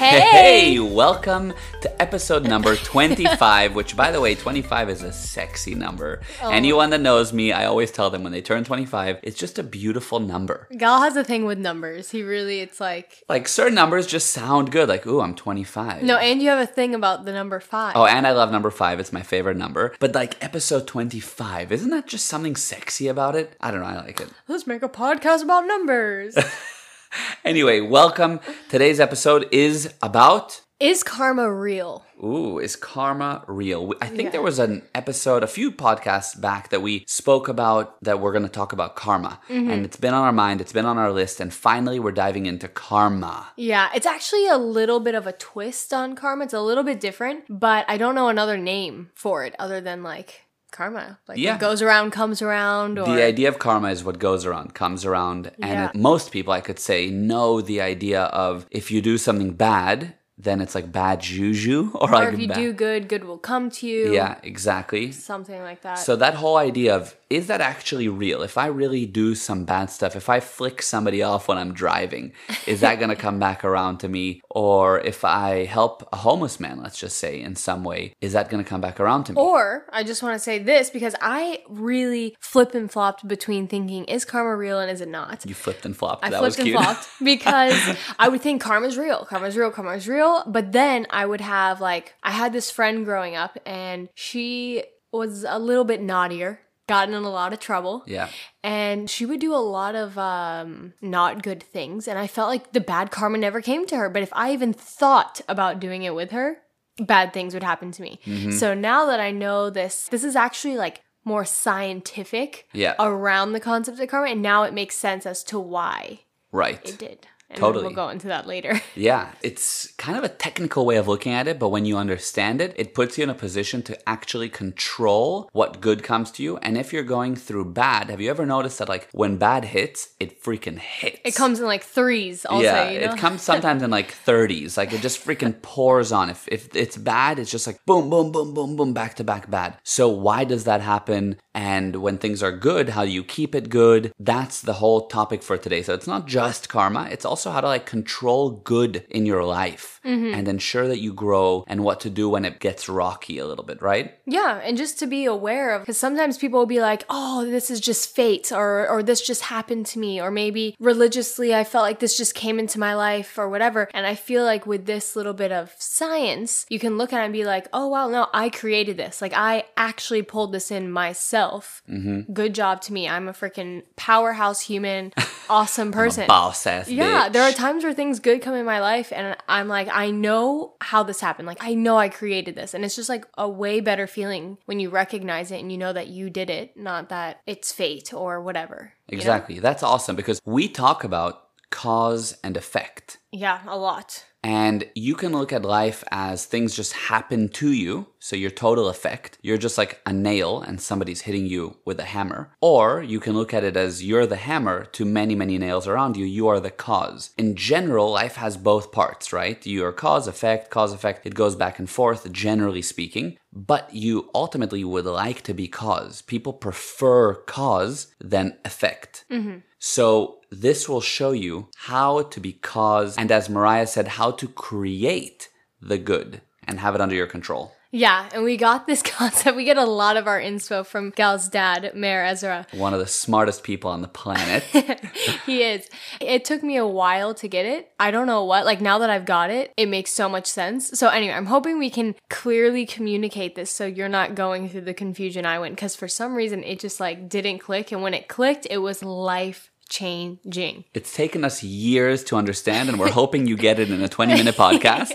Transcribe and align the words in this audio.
Hey! 0.00 0.78
welcome 0.78 1.52
to 1.82 2.02
episode 2.02 2.44
number 2.44 2.74
25, 2.74 3.74
which, 3.74 3.94
by 3.94 4.10
the 4.10 4.18
way, 4.18 4.34
25 4.34 4.88
is 4.88 5.02
a 5.02 5.12
sexy 5.12 5.74
number. 5.74 6.22
Oh. 6.42 6.48
Anyone 6.48 6.88
that 6.90 7.02
knows 7.02 7.34
me, 7.34 7.52
I 7.52 7.66
always 7.66 7.90
tell 7.90 8.08
them 8.08 8.22
when 8.22 8.32
they 8.32 8.40
turn 8.40 8.64
25, 8.64 9.18
it's 9.22 9.36
just 9.36 9.58
a 9.58 9.62
beautiful 9.62 10.18
number. 10.18 10.68
Gal 10.74 11.02
has 11.02 11.16
a 11.16 11.22
thing 11.22 11.44
with 11.44 11.58
numbers. 11.58 12.10
He 12.12 12.22
really, 12.22 12.60
it's 12.60 12.80
like. 12.80 13.24
Like, 13.28 13.46
certain 13.46 13.74
numbers 13.74 14.06
just 14.06 14.30
sound 14.30 14.72
good. 14.72 14.88
Like, 14.88 15.06
ooh, 15.06 15.20
I'm 15.20 15.34
25. 15.34 16.02
No, 16.02 16.16
and 16.16 16.40
you 16.40 16.48
have 16.48 16.60
a 16.60 16.66
thing 16.66 16.94
about 16.94 17.26
the 17.26 17.32
number 17.32 17.60
five. 17.60 17.94
Oh, 17.94 18.06
and 18.06 18.26
I 18.26 18.32
love 18.32 18.50
number 18.50 18.70
five. 18.70 19.00
It's 19.00 19.12
my 19.12 19.22
favorite 19.22 19.58
number. 19.58 19.94
But 20.00 20.14
like 20.14 20.42
episode 20.42 20.86
25, 20.86 21.72
isn't 21.72 21.90
that 21.90 22.06
just 22.06 22.24
something 22.24 22.56
sexy 22.56 23.06
about 23.06 23.36
it? 23.36 23.54
I 23.60 23.70
don't 23.70 23.80
know. 23.80 23.86
I 23.86 23.96
like 23.96 24.22
it. 24.22 24.30
Let's 24.48 24.66
make 24.66 24.82
a 24.82 24.88
podcast 24.88 25.42
about 25.42 25.66
numbers. 25.66 26.38
Anyway, 27.44 27.80
welcome. 27.80 28.40
Today's 28.68 29.00
episode 29.00 29.48
is 29.50 29.92
about. 30.02 30.60
Is 30.78 31.02
karma 31.02 31.52
real? 31.52 32.04
Ooh, 32.22 32.58
is 32.58 32.76
karma 32.76 33.44
real? 33.46 33.92
I 34.00 34.06
think 34.06 34.24
Yeah. 34.24 34.30
there 34.30 34.42
was 34.42 34.58
an 34.58 34.82
episode, 34.94 35.42
a 35.42 35.46
few 35.46 35.70
podcasts 35.72 36.38
back, 36.40 36.68
that 36.70 36.80
we 36.80 37.04
spoke 37.06 37.48
about 37.48 37.96
that 38.02 38.20
we're 38.20 38.32
going 38.32 38.44
to 38.44 38.48
talk 38.48 38.72
about 38.72 38.94
karma. 38.96 39.40
Mm-hmm. 39.48 39.70
And 39.70 39.84
it's 39.84 39.96
been 39.96 40.14
on 40.14 40.22
our 40.24 40.32
mind, 40.32 40.60
it's 40.60 40.72
been 40.72 40.86
on 40.86 40.96
our 40.98 41.12
list, 41.12 41.40
and 41.40 41.52
finally 41.52 41.98
we're 41.98 42.12
diving 42.12 42.46
into 42.46 42.68
karma. 42.68 43.48
Yeah, 43.56 43.88
it's 43.94 44.06
actually 44.06 44.46
a 44.46 44.56
little 44.58 45.00
bit 45.00 45.14
of 45.14 45.26
a 45.26 45.32
twist 45.32 45.92
on 45.92 46.14
karma. 46.14 46.44
It's 46.44 46.54
a 46.54 46.60
little 46.62 46.84
bit 46.84 47.00
different, 47.00 47.44
but 47.48 47.84
I 47.88 47.96
don't 47.98 48.14
know 48.14 48.28
another 48.28 48.56
name 48.56 49.10
for 49.14 49.44
it 49.44 49.54
other 49.58 49.80
than 49.80 50.02
like 50.02 50.42
karma. 50.70 51.18
Like 51.28 51.38
Yeah. 51.38 51.52
what 51.52 51.60
goes 51.60 51.82
around 51.82 52.10
comes 52.12 52.40
around 52.42 52.98
or 52.98 53.06
The 53.06 53.22
idea 53.22 53.48
of 53.48 53.58
karma 53.58 53.88
is 53.90 54.02
what 54.04 54.18
goes 54.18 54.46
around 54.46 54.74
comes 54.74 55.04
around. 55.04 55.50
And 55.62 55.90
it- 55.90 55.94
most 55.94 56.30
people, 56.32 56.52
I 56.52 56.60
could 56.60 56.78
say, 56.78 57.10
know 57.10 57.60
the 57.60 57.80
idea 57.80 58.22
of 58.46 58.66
if 58.70 58.90
you 58.90 59.00
do 59.02 59.18
something 59.18 59.52
bad, 59.52 60.14
then 60.38 60.60
it's 60.62 60.74
like 60.74 60.90
bad 60.90 61.20
juju 61.20 61.90
or, 61.94 62.08
or 62.08 62.12
like 62.12 62.32
if 62.34 62.40
you 62.40 62.48
bad- 62.48 62.54
do 62.56 62.72
good, 62.72 63.08
good 63.08 63.24
will 63.24 63.38
come 63.38 63.70
to 63.70 63.86
you. 63.86 64.12
Yeah, 64.14 64.36
exactly. 64.42 65.12
Something 65.12 65.60
like 65.62 65.82
that. 65.82 65.98
So 65.98 66.16
that 66.16 66.34
whole 66.34 66.56
idea 66.56 66.96
of 66.96 67.14
is 67.30 67.46
that 67.46 67.60
actually 67.60 68.08
real? 68.08 68.42
If 68.42 68.58
I 68.58 68.66
really 68.66 69.06
do 69.06 69.36
some 69.36 69.64
bad 69.64 69.88
stuff, 69.88 70.16
if 70.16 70.28
I 70.28 70.40
flick 70.40 70.82
somebody 70.82 71.22
off 71.22 71.46
when 71.46 71.58
I'm 71.58 71.72
driving, 71.72 72.32
is 72.66 72.80
that 72.80 72.98
going 72.98 73.10
to 73.10 73.16
come 73.16 73.38
back 73.38 73.64
around 73.64 73.98
to 73.98 74.08
me? 74.08 74.42
Or 74.50 74.98
if 74.98 75.24
I 75.24 75.64
help 75.64 76.08
a 76.12 76.16
homeless 76.16 76.58
man, 76.58 76.82
let's 76.82 76.98
just 76.98 77.18
say 77.18 77.40
in 77.40 77.54
some 77.54 77.84
way, 77.84 78.14
is 78.20 78.32
that 78.32 78.50
going 78.50 78.62
to 78.62 78.68
come 78.68 78.80
back 78.80 78.98
around 78.98 79.24
to 79.24 79.32
me? 79.32 79.40
Or 79.40 79.86
I 79.90 80.02
just 80.02 80.24
want 80.24 80.34
to 80.34 80.40
say 80.40 80.58
this 80.58 80.90
because 80.90 81.14
I 81.20 81.62
really 81.68 82.36
flip 82.40 82.74
and 82.74 82.90
flopped 82.90 83.26
between 83.26 83.68
thinking 83.68 84.06
is 84.06 84.24
karma 84.24 84.56
real 84.56 84.80
and 84.80 84.90
is 84.90 85.00
it 85.00 85.08
not. 85.08 85.46
you 85.46 85.54
flipped 85.54 85.86
and 85.86 85.96
flopped. 85.96 86.24
I 86.24 86.30
that 86.30 86.40
flipped 86.40 86.58
was 86.58 86.66
and 86.66 86.74
flopped 86.74 87.08
because 87.24 87.96
I 88.18 88.28
would 88.28 88.40
think 88.40 88.60
karma's 88.60 88.98
real, 88.98 89.24
karma's 89.24 89.56
real, 89.56 89.70
karma's 89.70 90.08
real. 90.08 90.42
But 90.48 90.72
then 90.72 91.06
I 91.10 91.26
would 91.26 91.40
have 91.40 91.80
like 91.80 92.14
I 92.24 92.32
had 92.32 92.52
this 92.52 92.72
friend 92.72 93.04
growing 93.04 93.36
up 93.36 93.56
and 93.64 94.08
she 94.16 94.82
was 95.12 95.44
a 95.48 95.58
little 95.58 95.84
bit 95.84 96.00
naughtier, 96.00 96.60
gotten 96.90 97.14
in 97.14 97.22
a 97.24 97.30
lot 97.30 97.52
of 97.54 97.58
trouble. 97.60 98.02
yeah. 98.06 98.28
And 98.62 99.08
she 99.08 99.24
would 99.24 99.40
do 99.40 99.54
a 99.54 99.66
lot 99.78 99.94
of 99.94 100.18
um, 100.18 100.92
not 101.00 101.42
good 101.42 101.62
things. 101.62 102.06
And 102.06 102.18
I 102.18 102.26
felt 102.26 102.48
like 102.50 102.72
the 102.72 102.80
bad 102.94 103.10
karma 103.10 103.38
never 103.38 103.62
came 103.62 103.86
to 103.86 103.96
her. 103.96 104.10
But 104.10 104.22
if 104.22 104.32
I 104.34 104.52
even 104.52 104.72
thought 104.74 105.40
about 105.48 105.80
doing 105.80 106.02
it 106.02 106.14
with 106.14 106.30
her, 106.32 106.58
bad 106.98 107.32
things 107.32 107.54
would 107.54 107.62
happen 107.62 107.90
to 107.92 108.02
me. 108.02 108.20
Mm-hmm. 108.26 108.50
So 108.52 108.74
now 108.74 109.06
that 109.06 109.18
I 109.20 109.30
know 109.30 109.70
this, 109.70 110.08
this 110.08 110.24
is 110.24 110.36
actually 110.36 110.76
like 110.76 111.00
more 111.24 111.44
scientific 111.46 112.66
Yeah. 112.72 112.94
around 112.98 113.52
the 113.52 113.60
concept 113.60 113.98
of 114.00 114.08
karma. 114.08 114.28
And 114.30 114.42
now 114.42 114.64
it 114.64 114.74
makes 114.74 114.96
sense 114.96 115.24
as 115.26 115.42
to 115.44 115.58
why 115.58 116.20
Right. 116.52 116.86
it 116.88 116.98
did. 116.98 117.26
And 117.50 117.58
Totally. 117.58 117.84
We'll 117.84 117.94
go 117.94 118.08
into 118.10 118.28
that 118.28 118.46
later. 118.46 118.80
Yeah, 118.96 119.30
it's 119.42 119.92
kind 119.92 120.18
of 120.18 120.24
a 120.24 120.28
technical 120.28 120.84
way 120.84 120.96
of 120.96 121.08
looking 121.08 121.32
at 121.32 121.48
it, 121.48 121.58
but 121.58 121.70
when 121.70 121.86
you 121.86 121.96
understand 121.96 122.60
it, 122.60 122.74
it 122.76 122.92
puts 122.92 123.16
you 123.16 123.24
in 123.24 123.30
a 123.30 123.34
position 123.34 123.82
to 123.84 124.08
actually 124.08 124.50
control 124.50 125.48
what 125.52 125.80
good 125.80 126.02
comes 126.02 126.30
to 126.32 126.42
you. 126.42 126.58
And 126.58 126.76
if 126.76 126.92
you're 126.92 127.04
going 127.04 127.34
through 127.34 127.72
bad, 127.72 128.10
have 128.10 128.20
you 128.20 128.28
ever 128.28 128.44
noticed 128.44 128.78
that 128.78 128.90
like 128.90 129.08
when 129.12 129.38
bad 129.38 129.64
hits, 129.64 130.10
it 130.18 130.42
freaking 130.42 130.78
hits? 130.78 131.20
It 131.24 131.34
comes 131.34 131.60
in 131.60 131.66
like 131.66 131.82
threes, 131.82 132.44
I'll 132.50 132.62
yeah, 132.62 132.74
say. 132.74 132.94
You 132.94 133.06
know? 133.06 133.12
it 133.14 133.18
comes 133.18 133.40
sometimes 133.40 133.82
in 133.82 133.90
like 133.90 134.12
30s. 134.12 134.76
Like 134.76 134.92
it 134.92 135.00
just 135.00 135.24
freaking 135.24 135.62
pours 135.62 136.12
on. 136.12 136.28
If 136.28 136.46
if 136.48 136.74
it's 136.76 136.98
bad, 136.98 137.38
it's 137.38 137.50
just 137.50 137.66
like 137.66 137.84
boom, 137.86 138.10
boom, 138.10 138.32
boom, 138.32 138.52
boom, 138.52 138.76
boom, 138.76 138.92
back 138.92 139.14
to 139.16 139.24
back 139.24 139.48
bad. 139.48 139.78
So 139.82 140.08
why 140.08 140.44
does 140.44 140.64
that 140.64 140.82
happen? 140.82 141.36
And 141.54 141.96
when 141.96 142.18
things 142.18 142.42
are 142.42 142.52
good, 142.52 142.90
how 142.90 143.04
do 143.04 143.10
you 143.10 143.24
keep 143.24 143.54
it 143.54 143.70
good? 143.70 144.12
That's 144.20 144.60
the 144.60 144.74
whole 144.74 145.06
topic 145.06 145.42
for 145.42 145.56
today. 145.56 145.82
So 145.82 145.94
it's 145.94 146.06
not 146.06 146.26
just 146.26 146.68
karma, 146.68 147.08
it's 147.10 147.24
also 147.24 147.39
how 147.48 147.62
to 147.62 147.66
like 147.66 147.86
control 147.86 148.50
good 148.50 149.06
in 149.08 149.24
your 149.24 149.44
life 149.44 150.00
mm-hmm. 150.04 150.34
and 150.34 150.48
ensure 150.48 150.88
that 150.88 150.98
you 150.98 151.12
grow 151.12 151.64
and 151.66 151.84
what 151.84 152.00
to 152.00 152.10
do 152.10 152.28
when 152.28 152.44
it 152.44 152.58
gets 152.60 152.88
rocky 152.88 153.38
a 153.38 153.46
little 153.46 153.64
bit, 153.64 153.80
right? 153.80 154.18
Yeah, 154.26 154.60
and 154.62 154.76
just 154.76 154.98
to 154.98 155.06
be 155.06 155.24
aware 155.24 155.74
of, 155.74 155.82
because 155.82 155.98
sometimes 155.98 156.36
people 156.36 156.58
will 156.58 156.66
be 156.66 156.80
like, 156.80 157.04
"Oh, 157.08 157.44
this 157.44 157.70
is 157.70 157.80
just 157.80 158.14
fate," 158.14 158.52
or 158.52 158.88
"or 158.88 159.02
this 159.02 159.20
just 159.20 159.42
happened 159.42 159.86
to 159.86 159.98
me," 159.98 160.20
or 160.20 160.30
maybe 160.30 160.76
religiously 160.78 161.54
I 161.54 161.64
felt 161.64 161.82
like 161.82 162.00
this 162.00 162.16
just 162.16 162.34
came 162.34 162.58
into 162.58 162.78
my 162.78 162.94
life, 162.94 163.38
or 163.38 163.48
whatever. 163.48 163.88
And 163.94 164.06
I 164.06 164.14
feel 164.14 164.44
like 164.44 164.66
with 164.66 164.86
this 164.86 165.16
little 165.16 165.32
bit 165.32 165.52
of 165.52 165.74
science, 165.78 166.66
you 166.68 166.78
can 166.78 166.98
look 166.98 167.12
at 167.12 167.20
it 167.20 167.24
and 167.24 167.32
be 167.32 167.44
like, 167.44 167.68
"Oh, 167.72 167.88
wow, 167.88 168.08
no, 168.08 168.28
I 168.32 168.50
created 168.50 168.96
this. 168.96 169.22
Like 169.22 169.32
I 169.34 169.64
actually 169.76 170.22
pulled 170.22 170.52
this 170.52 170.70
in 170.70 170.90
myself. 170.90 171.82
Mm-hmm. 171.88 172.32
Good 172.32 172.54
job 172.54 172.80
to 172.82 172.92
me. 172.92 173.08
I'm 173.08 173.28
a 173.28 173.32
freaking 173.32 173.82
powerhouse 173.96 174.60
human, 174.60 175.12
awesome 175.50 175.92
person." 175.92 176.26
Boss 176.26 176.66
ass. 176.66 176.88
Yeah. 176.88 177.28
There 177.32 177.42
are 177.42 177.52
times 177.52 177.84
where 177.84 177.92
things 177.92 178.20
good 178.20 178.42
come 178.42 178.54
in 178.54 178.64
my 178.64 178.80
life 178.80 179.12
and 179.12 179.36
I'm 179.48 179.68
like, 179.68 179.88
I 179.90 180.10
know 180.10 180.74
how 180.80 181.02
this 181.02 181.20
happened. 181.20 181.46
Like, 181.46 181.58
I 181.60 181.74
know 181.74 181.96
I 181.96 182.08
created 182.08 182.54
this. 182.54 182.74
And 182.74 182.84
it's 182.84 182.96
just 182.96 183.08
like 183.08 183.26
a 183.36 183.48
way 183.48 183.80
better 183.80 184.06
feeling 184.06 184.58
when 184.66 184.80
you 184.80 184.90
recognize 184.90 185.50
it 185.50 185.60
and 185.60 185.70
you 185.70 185.78
know 185.78 185.92
that 185.92 186.08
you 186.08 186.30
did 186.30 186.50
it, 186.50 186.76
not 186.76 187.08
that 187.08 187.40
it's 187.46 187.72
fate 187.72 188.12
or 188.12 188.40
whatever. 188.40 188.92
you 189.08 189.16
know? 189.16 189.20
Exactly. 189.20 189.58
That's 189.58 189.82
awesome 189.82 190.16
because 190.16 190.40
we 190.44 190.68
talk 190.68 191.04
about 191.04 191.48
cause 191.70 192.36
and 192.42 192.56
effect. 192.56 193.18
Yeah, 193.32 193.60
a 193.66 193.76
lot. 193.78 194.24
And 194.42 194.88
you 194.94 195.14
can 195.14 195.32
look 195.32 195.52
at 195.52 195.64
life 195.64 196.02
as 196.10 196.46
things 196.46 196.74
just 196.74 196.92
happen 196.94 197.48
to 197.50 197.72
you. 197.72 198.06
So 198.18 198.36
your 198.36 198.50
total 198.50 198.88
effect, 198.88 199.38
you're 199.42 199.58
just 199.58 199.76
like 199.76 200.00
a 200.06 200.12
nail 200.12 200.62
and 200.62 200.80
somebody's 200.80 201.22
hitting 201.22 201.46
you 201.46 201.76
with 201.84 202.00
a 202.00 202.04
hammer. 202.04 202.50
Or 202.60 203.02
you 203.02 203.20
can 203.20 203.34
look 203.34 203.52
at 203.52 203.64
it 203.64 203.76
as 203.76 204.02
you're 204.02 204.26
the 204.26 204.36
hammer 204.36 204.84
to 204.86 205.04
many, 205.04 205.34
many 205.34 205.58
nails 205.58 205.86
around 205.86 206.16
you. 206.16 206.24
You 206.24 206.48
are 206.48 206.60
the 206.60 206.70
cause. 206.70 207.30
In 207.36 207.54
general, 207.54 208.10
life 208.10 208.36
has 208.36 208.56
both 208.56 208.92
parts, 208.92 209.32
right? 209.32 209.64
You're 209.66 209.92
cause, 209.92 210.26
effect, 210.26 210.70
cause, 210.70 210.92
effect. 210.92 211.26
It 211.26 211.34
goes 211.34 211.54
back 211.54 211.78
and 211.78 211.88
forth, 211.88 212.30
generally 212.32 212.82
speaking. 212.82 213.36
But 213.52 213.94
you 213.94 214.30
ultimately 214.34 214.84
would 214.84 215.06
like 215.06 215.42
to 215.42 215.54
be 215.54 215.68
cause. 215.68 216.22
People 216.22 216.52
prefer 216.52 217.34
cause 217.34 218.14
than 218.20 218.56
effect. 218.64 219.24
Mm-hmm. 219.30 219.58
So 219.78 220.39
this 220.50 220.88
will 220.88 221.00
show 221.00 221.32
you 221.32 221.68
how 221.76 222.22
to 222.22 222.40
be 222.40 222.52
cause 222.52 223.16
and 223.16 223.30
as 223.30 223.48
Mariah 223.48 223.86
said, 223.86 224.08
how 224.08 224.30
to 224.32 224.48
create 224.48 225.48
the 225.80 225.98
good 225.98 226.40
and 226.66 226.80
have 226.80 226.94
it 226.94 227.00
under 227.00 227.14
your 227.14 227.26
control. 227.26 227.72
Yeah, 227.92 228.28
and 228.32 228.44
we 228.44 228.56
got 228.56 228.86
this 228.86 229.02
concept. 229.04 229.56
We 229.56 229.64
get 229.64 229.76
a 229.76 229.84
lot 229.84 230.16
of 230.16 230.28
our 230.28 230.40
inspo 230.40 230.86
from 230.86 231.10
Gal's 231.10 231.48
dad, 231.48 231.92
Meir 231.94 232.24
Ezra. 232.24 232.66
One 232.72 232.94
of 232.94 233.00
the 233.00 233.06
smartest 233.06 233.64
people 233.64 233.90
on 233.90 234.00
the 234.00 234.08
planet. 234.08 234.62
he 235.46 235.62
is. 235.62 235.88
It 236.20 236.44
took 236.44 236.62
me 236.62 236.76
a 236.76 236.86
while 236.86 237.34
to 237.34 237.48
get 237.48 237.66
it. 237.66 237.90
I 237.98 238.12
don't 238.12 238.26
know 238.26 238.44
what. 238.44 238.64
Like 238.64 238.80
now 238.80 238.98
that 238.98 239.10
I've 239.10 239.24
got 239.24 239.50
it, 239.50 239.72
it 239.76 239.86
makes 239.86 240.12
so 240.12 240.28
much 240.28 240.46
sense. 240.46 240.98
So 240.98 241.08
anyway, 241.08 241.34
I'm 241.34 241.46
hoping 241.46 241.78
we 241.78 241.90
can 241.90 242.14
clearly 242.28 242.86
communicate 242.86 243.56
this 243.56 243.70
so 243.72 243.86
you're 243.86 244.08
not 244.08 244.36
going 244.36 244.68
through 244.68 244.82
the 244.82 244.94
confusion 244.94 245.44
I 245.44 245.58
went 245.58 245.74
because 245.74 245.96
for 245.96 246.08
some 246.08 246.34
reason 246.34 246.62
it 246.62 246.78
just 246.78 247.00
like 247.00 247.28
didn't 247.28 247.58
click 247.58 247.90
and 247.90 248.02
when 248.02 248.14
it 248.14 248.28
clicked, 248.28 248.68
it 248.70 248.78
was 248.78 249.02
life 249.02 249.69
changing. 249.90 250.84
It's 250.94 251.14
taken 251.14 251.44
us 251.44 251.62
years 251.62 252.24
to 252.24 252.36
understand, 252.36 252.88
and 252.88 252.98
we're 252.98 253.10
hoping 253.10 253.46
you 253.46 253.56
get 253.56 253.78
it 253.78 253.90
in 253.90 254.00
a 254.00 254.08
20 254.08 254.34
minute 254.34 254.54
podcast. 254.54 255.12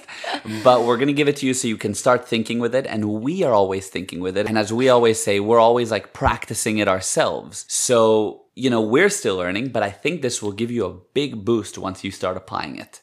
But 0.64 0.84
we're 0.84 0.98
going 0.98 1.08
to 1.08 1.14
give 1.14 1.28
it 1.28 1.38
to 1.38 1.48
you 1.48 1.54
so 1.56 1.68
you 1.68 1.78
can 1.78 1.96
start 1.96 2.28
thinking 2.28 2.60
with 2.60 2.76
it. 2.76 2.86
And 2.86 3.22
we 3.22 3.44
are 3.44 3.54
always 3.54 3.88
thinking 3.88 4.20
with 4.20 4.38
it. 4.38 4.48
And 4.48 4.58
as 4.58 4.72
we 4.72 4.90
always 4.90 5.24
say, 5.24 5.40
we're 5.40 5.60
always 5.60 5.90
like 5.90 6.14
practicing 6.14 6.78
it 6.78 6.88
ourselves. 6.88 7.66
So, 7.68 8.44
you 8.54 8.70
know, 8.70 8.82
we're 8.82 9.10
still 9.10 9.38
learning, 9.38 9.70
but 9.70 9.82
I 9.82 9.90
think 9.90 10.22
this 10.22 10.42
will 10.42 10.52
give 10.52 10.70
you 10.70 10.86
a 10.86 10.98
big 11.16 11.44
boost 11.46 11.78
once 11.80 12.04
you 12.04 12.12
start 12.12 12.36
applying 12.38 12.76
it. 12.78 13.02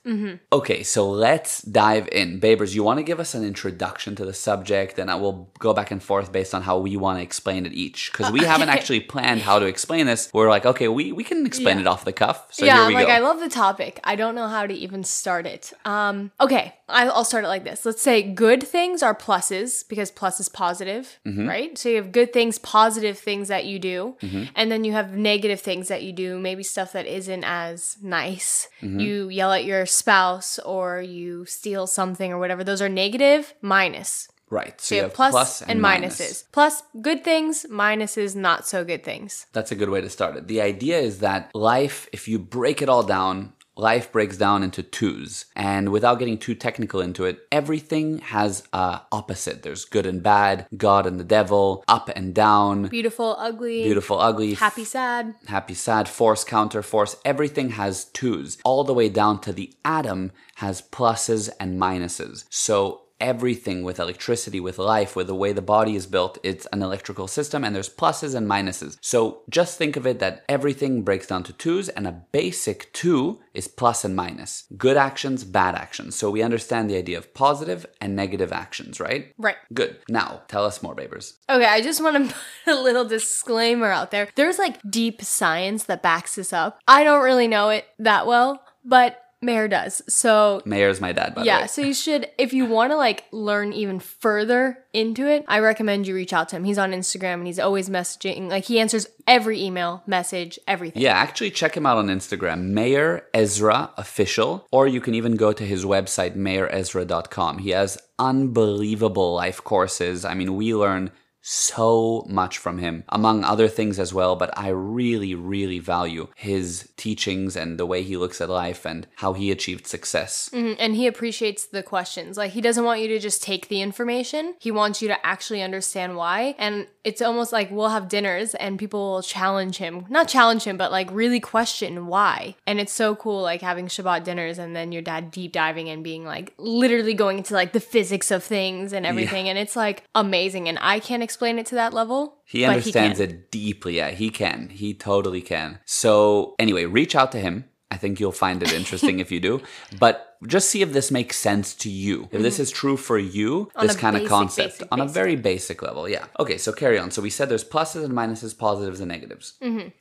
Okay, 0.52 0.82
so 0.84 1.10
let's 1.10 1.62
dive 1.62 2.08
in. 2.12 2.38
Babers, 2.40 2.74
you 2.76 2.84
want 2.84 2.98
to 2.98 3.02
give 3.02 3.18
us 3.18 3.34
an 3.34 3.42
introduction 3.42 4.14
to 4.16 4.24
the 4.24 4.34
subject, 4.34 4.98
and 5.00 5.10
I 5.10 5.16
will 5.16 5.50
go 5.58 5.72
back 5.72 5.90
and 5.90 6.00
forth 6.00 6.30
based 6.30 6.54
on 6.54 6.62
how 6.62 6.78
we 6.78 6.96
want 6.96 7.18
to 7.18 7.22
explain 7.22 7.66
it 7.66 7.72
each. 7.72 8.12
Because 8.12 8.30
we 8.30 8.40
haven't 8.44 8.68
actually 8.68 9.00
planned 9.00 9.40
how 9.40 9.58
to 9.58 9.66
explain 9.66 10.06
this. 10.06 10.30
We're 10.32 10.50
like, 10.50 10.66
okay, 10.66 10.88
we, 10.88 11.10
we 11.10 11.24
can 11.24 11.44
explain 11.46 11.76
Yeah. 11.78 11.82
it 11.82 11.86
off 11.88 12.04
the 12.04 12.12
cuff. 12.12 12.46
So 12.52 12.64
yeah, 12.66 12.74
here 12.74 12.82
I'm 12.82 12.88
we 12.88 12.94
like, 12.94 13.06
go. 13.06 13.12
I 13.14 13.18
love 13.20 13.40
the 13.40 13.48
topic. 13.48 13.98
I 14.04 14.14
don't 14.14 14.34
know 14.34 14.46
how 14.48 14.66
to 14.66 14.74
even 14.74 15.02
start 15.04 15.46
it. 15.46 15.72
Um, 15.86 16.30
okay, 16.38 16.74
I'll 16.88 17.24
start 17.24 17.44
it 17.44 17.48
like 17.48 17.64
this. 17.64 17.86
Let's 17.86 18.02
say 18.02 18.22
good 18.22 18.62
things 18.62 19.02
are 19.02 19.14
pluses 19.14 19.88
because 19.88 20.10
plus 20.10 20.38
is 20.38 20.48
positive, 20.50 21.18
Mm-hmm. 21.26 21.48
right? 21.48 21.78
So 21.78 21.88
you 21.88 21.96
have 21.96 22.12
good 22.12 22.32
things, 22.32 22.58
positive 22.58 23.18
things 23.18 23.48
that 23.48 23.64
you 23.64 23.78
do, 23.78 24.16
and 24.54 24.70
then 24.70 24.84
you 24.84 24.92
have 24.92 25.16
negative 25.16 25.60
things 25.62 25.88
that 25.88 26.02
you 26.02 26.12
do, 26.12 26.38
maybe 26.38 26.62
stuff 26.62 26.92
that 26.92 27.06
isn't 27.06 27.44
as 27.44 27.96
nice. 28.02 28.68
Mm-hmm. 28.80 29.00
You 29.00 29.28
yell 29.28 29.52
at 29.52 29.64
your 29.64 29.86
spouse 29.86 30.58
or 30.58 31.00
you 31.00 31.44
steal 31.46 31.86
something 31.86 32.32
or 32.32 32.38
whatever. 32.38 32.64
Those 32.64 32.82
are 32.82 32.88
negative, 32.88 33.54
minus. 33.62 34.28
Right. 34.50 34.78
So 34.78 34.88
So 34.88 34.94
you 34.96 35.02
have 35.02 35.14
plus, 35.14 35.62
and, 35.62 35.80
minus. 35.80 36.20
minuses. 36.20 36.44
Plus 36.52 36.82
good 37.00 37.24
things, 37.24 37.64
minuses 37.70 38.36
not 38.36 38.66
so 38.66 38.84
good 38.84 39.02
things. 39.02 39.46
That's 39.54 39.72
a 39.72 39.74
good 39.74 39.88
way 39.88 40.02
to 40.02 40.10
start 40.10 40.36
it. 40.36 40.46
The 40.46 40.60
idea 40.60 40.98
is 40.98 41.20
that 41.20 41.50
life, 41.54 42.06
if 42.12 42.28
you 42.28 42.38
break 42.38 42.82
it 42.82 42.88
all 42.90 43.02
down, 43.02 43.54
life 43.76 44.12
breaks 44.12 44.36
down 44.36 44.62
into 44.62 44.82
twos. 44.82 45.46
And 45.56 45.90
without 45.90 46.18
getting 46.18 46.38
too 46.38 46.54
technical 46.54 47.00
into 47.00 47.24
it, 47.24 47.40
everything 47.50 48.18
has 48.18 48.62
a 48.72 49.00
opposite. 49.10 49.62
There's 49.62 49.84
good 49.84 50.06
and 50.06 50.22
bad, 50.22 50.66
God 50.76 51.06
and 51.06 51.18
the 51.18 51.24
devil, 51.24 51.84
up 51.88 52.10
and 52.14 52.34
down, 52.34 52.88
Beautiful, 52.88 53.36
ugly, 53.38 53.82
beautiful, 53.82 54.18
ugly, 54.20 54.54
happy, 54.54 54.84
sad. 54.84 55.34
happy, 55.46 55.74
sad, 55.74 56.08
force, 56.08 56.44
counter, 56.44 56.82
force. 56.82 57.16
Everything 57.24 57.70
has 57.70 58.04
twos, 58.06 58.58
all 58.64 58.84
the 58.84 58.94
way 58.94 59.08
down 59.08 59.40
to 59.42 59.52
the 59.52 59.72
atom 59.84 60.32
has 60.56 60.82
pluses 60.82 61.48
and 61.58 61.80
minuses. 61.80 62.44
So 62.50 63.02
everything 63.22 63.84
with 63.84 64.00
electricity, 64.00 64.60
with 64.60 64.78
life, 64.78 65.14
with 65.16 65.28
the 65.28 65.34
way 65.34 65.52
the 65.52 65.62
body 65.62 65.94
is 65.94 66.06
built, 66.06 66.36
it's 66.42 66.66
an 66.66 66.82
electrical 66.82 67.28
system 67.28 67.64
and 67.64 67.74
there's 67.74 67.88
pluses 67.88 68.34
and 68.34 68.50
minuses. 68.50 68.98
So 69.00 69.42
just 69.48 69.78
think 69.78 69.96
of 69.96 70.06
it 70.06 70.18
that 70.18 70.44
everything 70.48 71.02
breaks 71.02 71.28
down 71.28 71.44
to 71.44 71.52
twos 71.52 71.88
and 71.88 72.06
a 72.06 72.22
basic 72.32 72.92
two 72.92 73.40
is 73.54 73.68
plus 73.68 74.04
and 74.04 74.16
minus. 74.16 74.64
Good 74.76 74.96
actions, 74.96 75.44
bad 75.44 75.76
actions. 75.76 76.16
So 76.16 76.30
we 76.30 76.42
understand 76.42 76.90
the 76.90 76.96
idea 76.96 77.16
of 77.16 77.32
positive 77.32 77.86
and 78.00 78.16
negative 78.16 78.52
actions, 78.52 78.98
right? 78.98 79.32
Right. 79.38 79.56
Good. 79.72 79.98
Now, 80.08 80.42
tell 80.48 80.64
us 80.64 80.82
more, 80.82 80.96
babers. 80.96 81.34
Okay, 81.48 81.64
I 81.64 81.80
just 81.80 82.02
want 82.02 82.28
to 82.28 82.34
put 82.64 82.74
a 82.74 82.82
little 82.82 83.04
disclaimer 83.04 83.90
out 83.90 84.10
there. 84.10 84.28
There's 84.34 84.58
like 84.58 84.80
deep 84.90 85.22
science 85.22 85.84
that 85.84 86.02
backs 86.02 86.34
this 86.34 86.52
up. 86.52 86.80
I 86.88 87.04
don't 87.04 87.22
really 87.22 87.46
know 87.46 87.68
it 87.68 87.86
that 88.00 88.26
well, 88.26 88.64
but 88.84 89.21
Meir 89.42 89.66
does. 89.66 90.02
So 90.08 90.62
Meir's 90.64 91.00
my 91.00 91.12
dad, 91.12 91.34
by 91.34 91.42
the 91.42 91.46
yeah, 91.46 91.66
so 91.66 91.82
you 91.82 91.94
should 91.94 92.30
if 92.38 92.52
you 92.52 92.64
want 92.64 92.92
to 92.92 92.96
like 92.96 93.24
learn 93.32 93.72
even 93.72 93.98
further 93.98 94.78
into 94.92 95.26
it, 95.26 95.44
I 95.48 95.58
recommend 95.58 96.06
you 96.06 96.14
reach 96.14 96.32
out 96.32 96.48
to 96.50 96.56
him. 96.56 96.64
He's 96.64 96.78
on 96.78 96.92
Instagram 96.92 97.34
and 97.34 97.46
he's 97.46 97.58
always 97.58 97.88
messaging. 97.88 98.48
Like 98.48 98.64
he 98.64 98.78
answers 98.78 99.06
every 99.26 99.60
email, 99.60 100.02
message, 100.06 100.58
everything. 100.68 101.02
Yeah, 101.02 101.14
actually 101.14 101.50
check 101.50 101.76
him 101.76 101.86
out 101.86 101.98
on 101.98 102.06
Instagram, 102.06 102.68
Meir 102.68 103.26
Ezra 103.34 103.90
Official, 103.96 104.66
or 104.70 104.86
you 104.86 105.00
can 105.00 105.14
even 105.14 105.36
go 105.36 105.52
to 105.52 105.64
his 105.64 105.84
website, 105.84 106.36
meirezra.com. 106.36 107.58
He 107.58 107.70
has 107.70 107.98
unbelievable 108.18 109.34
life 109.34 109.64
courses. 109.64 110.24
I 110.24 110.34
mean, 110.34 110.54
we 110.54 110.74
learn 110.74 111.10
so 111.42 112.24
much 112.28 112.56
from 112.56 112.78
him, 112.78 113.04
among 113.08 113.44
other 113.44 113.68
things 113.68 113.98
as 113.98 114.14
well, 114.14 114.36
but 114.36 114.56
I 114.56 114.68
really, 114.68 115.34
really 115.34 115.80
value 115.80 116.28
his 116.36 116.88
teachings 116.96 117.56
and 117.56 117.78
the 117.78 117.86
way 117.86 118.02
he 118.02 118.16
looks 118.16 118.40
at 118.40 118.48
life 118.48 118.86
and 118.86 119.06
how 119.16 119.32
he 119.32 119.50
achieved 119.50 119.86
success. 119.86 120.48
Mhm, 120.52 120.76
And 120.78 120.94
he 120.96 121.06
appreciates 121.06 121.66
the 121.66 121.82
questions. 121.82 122.36
Like 122.38 122.52
he 122.52 122.60
doesn't 122.60 122.84
want 122.84 123.00
you 123.00 123.08
to 123.08 123.18
just 123.18 123.42
take 123.42 123.68
the 123.68 123.82
information. 123.82 124.54
He 124.60 124.70
wants 124.70 125.02
you 125.02 125.08
to 125.08 125.26
actually 125.26 125.62
understand 125.62 126.16
why. 126.16 126.54
And 126.58 126.86
it's 127.04 127.20
almost 127.20 127.52
like 127.52 127.70
we'll 127.70 127.88
have 127.88 128.08
dinners 128.08 128.54
and 128.54 128.78
people 128.78 129.12
will 129.14 129.22
challenge 129.22 129.78
him. 129.78 130.06
Not 130.08 130.28
challenge 130.28 130.62
him, 130.64 130.76
but 130.76 130.92
like 130.92 131.08
really 131.10 131.40
question 131.40 132.06
why. 132.06 132.54
And 132.66 132.78
it's 132.80 132.92
so 132.92 133.16
cool 133.16 133.42
like 133.42 133.60
having 133.62 133.88
Shabbat 133.88 134.22
dinners 134.22 134.58
and 134.58 134.76
then 134.76 134.92
your 134.92 135.02
dad 135.02 135.32
deep 135.32 135.50
diving 135.52 135.88
and 135.88 136.04
being 136.04 136.24
like 136.24 136.54
literally 136.58 137.14
going 137.14 137.38
into 137.38 137.54
like 137.54 137.72
the 137.72 137.80
physics 137.80 138.30
of 138.30 138.44
things 138.44 138.92
and 138.92 139.04
everything. 139.04 139.48
And 139.48 139.58
it's 139.58 139.74
like 139.74 140.04
amazing. 140.14 140.68
And 140.68 140.78
I 140.80 141.00
can't 141.00 141.22
explain 141.32 141.58
it 141.58 141.66
to 141.66 141.74
that 141.76 141.94
level. 141.94 142.36
He 142.44 142.64
understands 142.66 143.18
can. 143.18 143.30
it 143.30 143.50
deeply. 143.50 143.96
Yeah, 143.96 144.10
he 144.10 144.28
can. 144.28 144.68
He 144.68 144.92
totally 144.92 145.40
can. 145.40 145.78
So, 145.86 146.54
anyway, 146.58 146.84
reach 146.84 147.16
out 147.16 147.32
to 147.32 147.38
him. 147.38 147.64
I 147.90 147.96
think 147.96 148.20
you'll 148.20 148.32
find 148.32 148.62
it 148.62 148.72
interesting 148.72 149.18
if 149.18 149.30
you 149.32 149.40
do. 149.40 149.60
But 149.98 150.36
just 150.46 150.68
see 150.70 150.82
if 150.82 150.92
this 150.92 151.10
makes 151.10 151.36
sense 151.38 151.74
to 151.76 151.90
you. 151.90 152.28
If 152.32 152.42
this 152.42 152.58
is 152.58 152.70
true 152.70 152.96
for 152.96 153.18
you, 153.18 153.50
Mm-hmm. 153.62 153.80
On 153.80 153.86
this 153.86 153.96
kind 153.96 154.16
of 154.16 154.28
concept 154.28 154.78
basic, 154.78 154.88
on 154.92 155.00
a 155.00 155.06
very 155.06 155.36
basic 155.36 155.82
level. 155.82 156.08
Yeah. 156.08 156.24
Okay, 156.38 156.58
so 156.58 156.72
carry 156.72 156.98
on. 156.98 157.10
So 157.10 157.22
we 157.22 157.30
said 157.30 157.48
there's 157.48 157.64
pluses 157.64 158.04
and 158.04 158.12
minuses, 158.12 158.56
positives 158.56 159.00
and 159.00 159.08
negatives. 159.08 159.54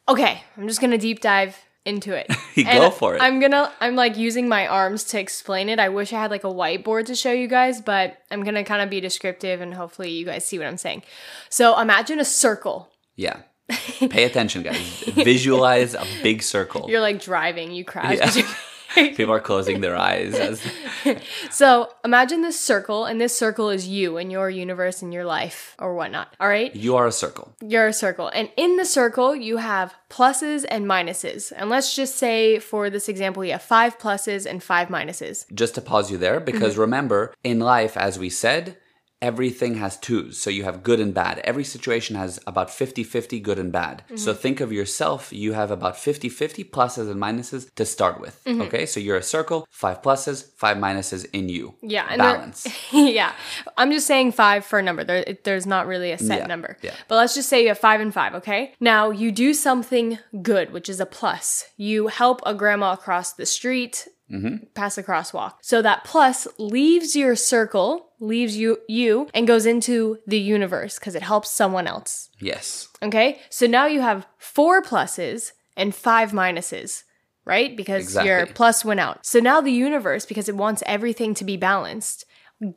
Okay, 0.08 0.44
I'm 0.58 0.68
just 0.68 0.82
gonna 0.82 0.98
deep 0.98 1.20
dive 1.22 1.56
into 1.86 2.16
it. 2.16 2.28
Go 2.66 2.92
for 2.92 3.16
it. 3.16 3.22
I'm 3.22 3.40
gonna 3.40 3.72
I'm 3.80 3.96
like 3.96 4.18
using 4.18 4.48
my 4.48 4.68
arms 4.68 5.04
to 5.06 5.20
explain 5.20 5.70
it. 5.70 5.80
I 5.80 5.90
wish 5.90 6.14
I 6.14 6.20
had 6.20 6.32
like 6.32 6.44
a 6.44 6.48
whiteboard 6.48 7.06
to 7.06 7.16
show 7.16 7.32
you 7.32 7.48
guys, 7.48 7.82
but 7.82 8.18
I'm 8.30 8.44
gonna 8.44 8.64
kind 8.64 8.82
of 8.82 8.90
be 8.90 9.02
descriptive 9.02 9.62
and 9.62 9.74
hopefully 9.74 10.12
you 10.12 10.26
guys 10.26 10.46
see 10.46 10.58
what 10.58 10.68
I'm 10.68 10.78
saying. 10.78 11.04
So 11.50 11.80
imagine 11.80 12.20
a 12.20 12.26
circle. 12.26 12.90
Yeah. 13.16 13.42
Pay 13.70 14.26
attention, 14.26 14.64
guys. 14.64 15.04
Visualize 15.16 15.94
a 15.94 16.06
big 16.22 16.44
circle. 16.44 16.90
You're 16.90 17.00
like 17.02 17.22
driving, 17.22 17.72
you 17.72 17.86
crash. 17.86 18.36
Yeah. 18.36 18.54
People 19.16 19.34
are 19.34 19.40
closing 19.40 19.82
their 19.82 19.96
eyes 19.96 20.34
as 20.36 20.62
so 21.50 21.90
imagine 22.04 22.42
this 22.42 22.60
circle, 22.60 23.06
and 23.06 23.20
this 23.20 23.38
circle 23.38 23.70
is 23.70 23.88
you 23.88 24.18
and 24.18 24.32
your 24.32 24.50
universe 24.50 25.02
and 25.02 25.14
your 25.14 25.26
life 25.26 25.76
or 25.80 25.96
whatnot. 25.96 26.34
All 26.40 26.48
right. 26.48 26.76
you 26.76 26.96
are 26.96 27.08
a 27.08 27.12
circle. 27.12 27.54
You're 27.62 27.88
a 27.88 27.94
circle. 27.94 28.30
And 28.34 28.50
in 28.58 28.78
the 28.78 28.86
circle, 28.86 29.36
you 29.36 29.58
have 29.58 29.94
pluses 30.10 30.66
and 30.70 30.86
minuses. 30.86 31.52
And 31.56 31.70
let's 31.70 31.96
just 31.96 32.16
say 32.18 32.60
for 32.60 32.90
this 32.90 33.08
example, 33.10 33.44
you 33.46 33.54
have 33.54 33.62
five 33.62 33.98
pluses 33.98 34.46
and 34.46 34.62
five 34.62 34.90
minuses. 34.90 35.46
just 35.54 35.76
to 35.76 35.82
pause 35.82 36.12
you 36.12 36.18
there 36.18 36.40
because 36.40 36.74
Mm-hmm. 36.74 36.82
remember 36.82 37.34
in 37.44 37.60
life 37.60 37.98
as 37.98 38.18
we 38.20 38.30
said 38.30 38.78
everything 39.22 39.76
has 39.76 39.98
twos 39.98 40.40
so 40.40 40.50
you 40.50 40.64
have 40.64 40.84
good 40.84 41.00
and 41.00 41.14
bad 41.14 41.40
every 41.40 41.64
situation 41.64 42.16
has 42.16 42.40
about 42.48 42.70
50-50 42.70 43.42
good 43.44 43.60
and 43.60 43.72
bad 43.72 44.04
Mm-hmm. 44.06 44.18
so 44.18 44.34
think 44.34 44.60
of 44.62 44.72
yourself 44.72 45.32
you 45.32 45.54
have 45.54 45.70
about 45.72 45.96
50-50 45.96 46.70
pluses 46.72 47.10
and 47.12 47.22
minuses 47.22 47.74
to 47.76 47.86
start 47.86 48.20
with 48.20 48.42
Mm-hmm. 48.46 48.62
okay 48.64 48.86
so 48.86 49.00
you're 49.00 49.18
a 49.18 49.24
circle 49.24 49.68
five 49.70 50.02
pluses 50.02 50.52
five 50.58 50.78
minuses 50.78 51.26
in 51.34 51.50
you 51.50 51.76
Yeah, 51.82 52.08
and 52.10 52.20
balance 52.20 52.68
yeah, 52.92 53.34
I'm 53.78 53.92
just 53.92 54.08
saying 54.08 54.32
five 54.34 54.66
for 54.66 54.80
a 54.80 54.84
number. 54.84 55.04
There, 55.04 55.24
it- 55.28 55.44
there's 55.44 55.66
not 55.66 55.88
really 55.88 56.12
a 56.12 56.18
set 56.18 56.40
Yeah, 56.40 56.46
number. 56.48 56.78
yeah. 56.82 56.94
But 57.08 57.16
let's 57.16 57.34
just 57.36 57.50
say 57.50 57.62
you 57.64 57.70
have 57.70 57.80
five 57.80 58.00
and 58.02 58.14
five, 58.14 58.34
okay? 58.36 58.74
Now 58.80 59.10
you 59.12 59.32
do 59.32 59.54
something 59.54 60.18
good, 60.42 60.72
which 60.72 60.88
is 60.90 61.00
a 61.00 61.06
plus. 61.06 61.66
You 61.78 62.08
help 62.08 62.42
a 62.46 62.54
grandma 62.54 62.94
across 62.94 63.34
the 63.34 63.46
street, 63.46 64.08
Mm-hmm. 64.32 64.66
pass 64.74 64.98
a 64.98 65.04
crosswalk. 65.04 65.56
So 65.62 65.82
that 65.82 66.06
plus 66.06 66.48
leaves 66.58 67.16
your 67.16 67.36
circle, 67.36 68.12
leaves 68.20 68.56
you 68.56 68.78
you, 68.88 69.28
and 69.34 69.46
goes 69.46 69.66
into 69.66 70.20
the 70.26 70.40
universe 70.40 70.98
because 70.98 71.16
it 71.16 71.24
helps 71.24 71.52
someone 71.52 71.86
else. 71.88 72.30
yes 72.40 72.88
Okay, 73.04 73.40
so 73.50 73.66
now 73.68 73.88
you 73.88 74.02
have 74.02 74.28
four 74.38 74.82
pluses 74.82 75.52
and 75.76 75.94
five 75.94 76.32
minuses, 76.32 77.04
right? 77.46 77.76
Because 77.76 78.16
your 78.16 78.46
plus 78.46 78.86
went 78.86 79.00
out. 79.00 79.26
So 79.26 79.40
now 79.40 79.60
the 79.60 79.72
universe, 79.72 80.26
because 80.26 80.48
it 80.48 80.56
wants 80.56 80.84
everything 80.86 81.34
to 81.36 81.44
be 81.44 81.58
balanced, 81.58 82.26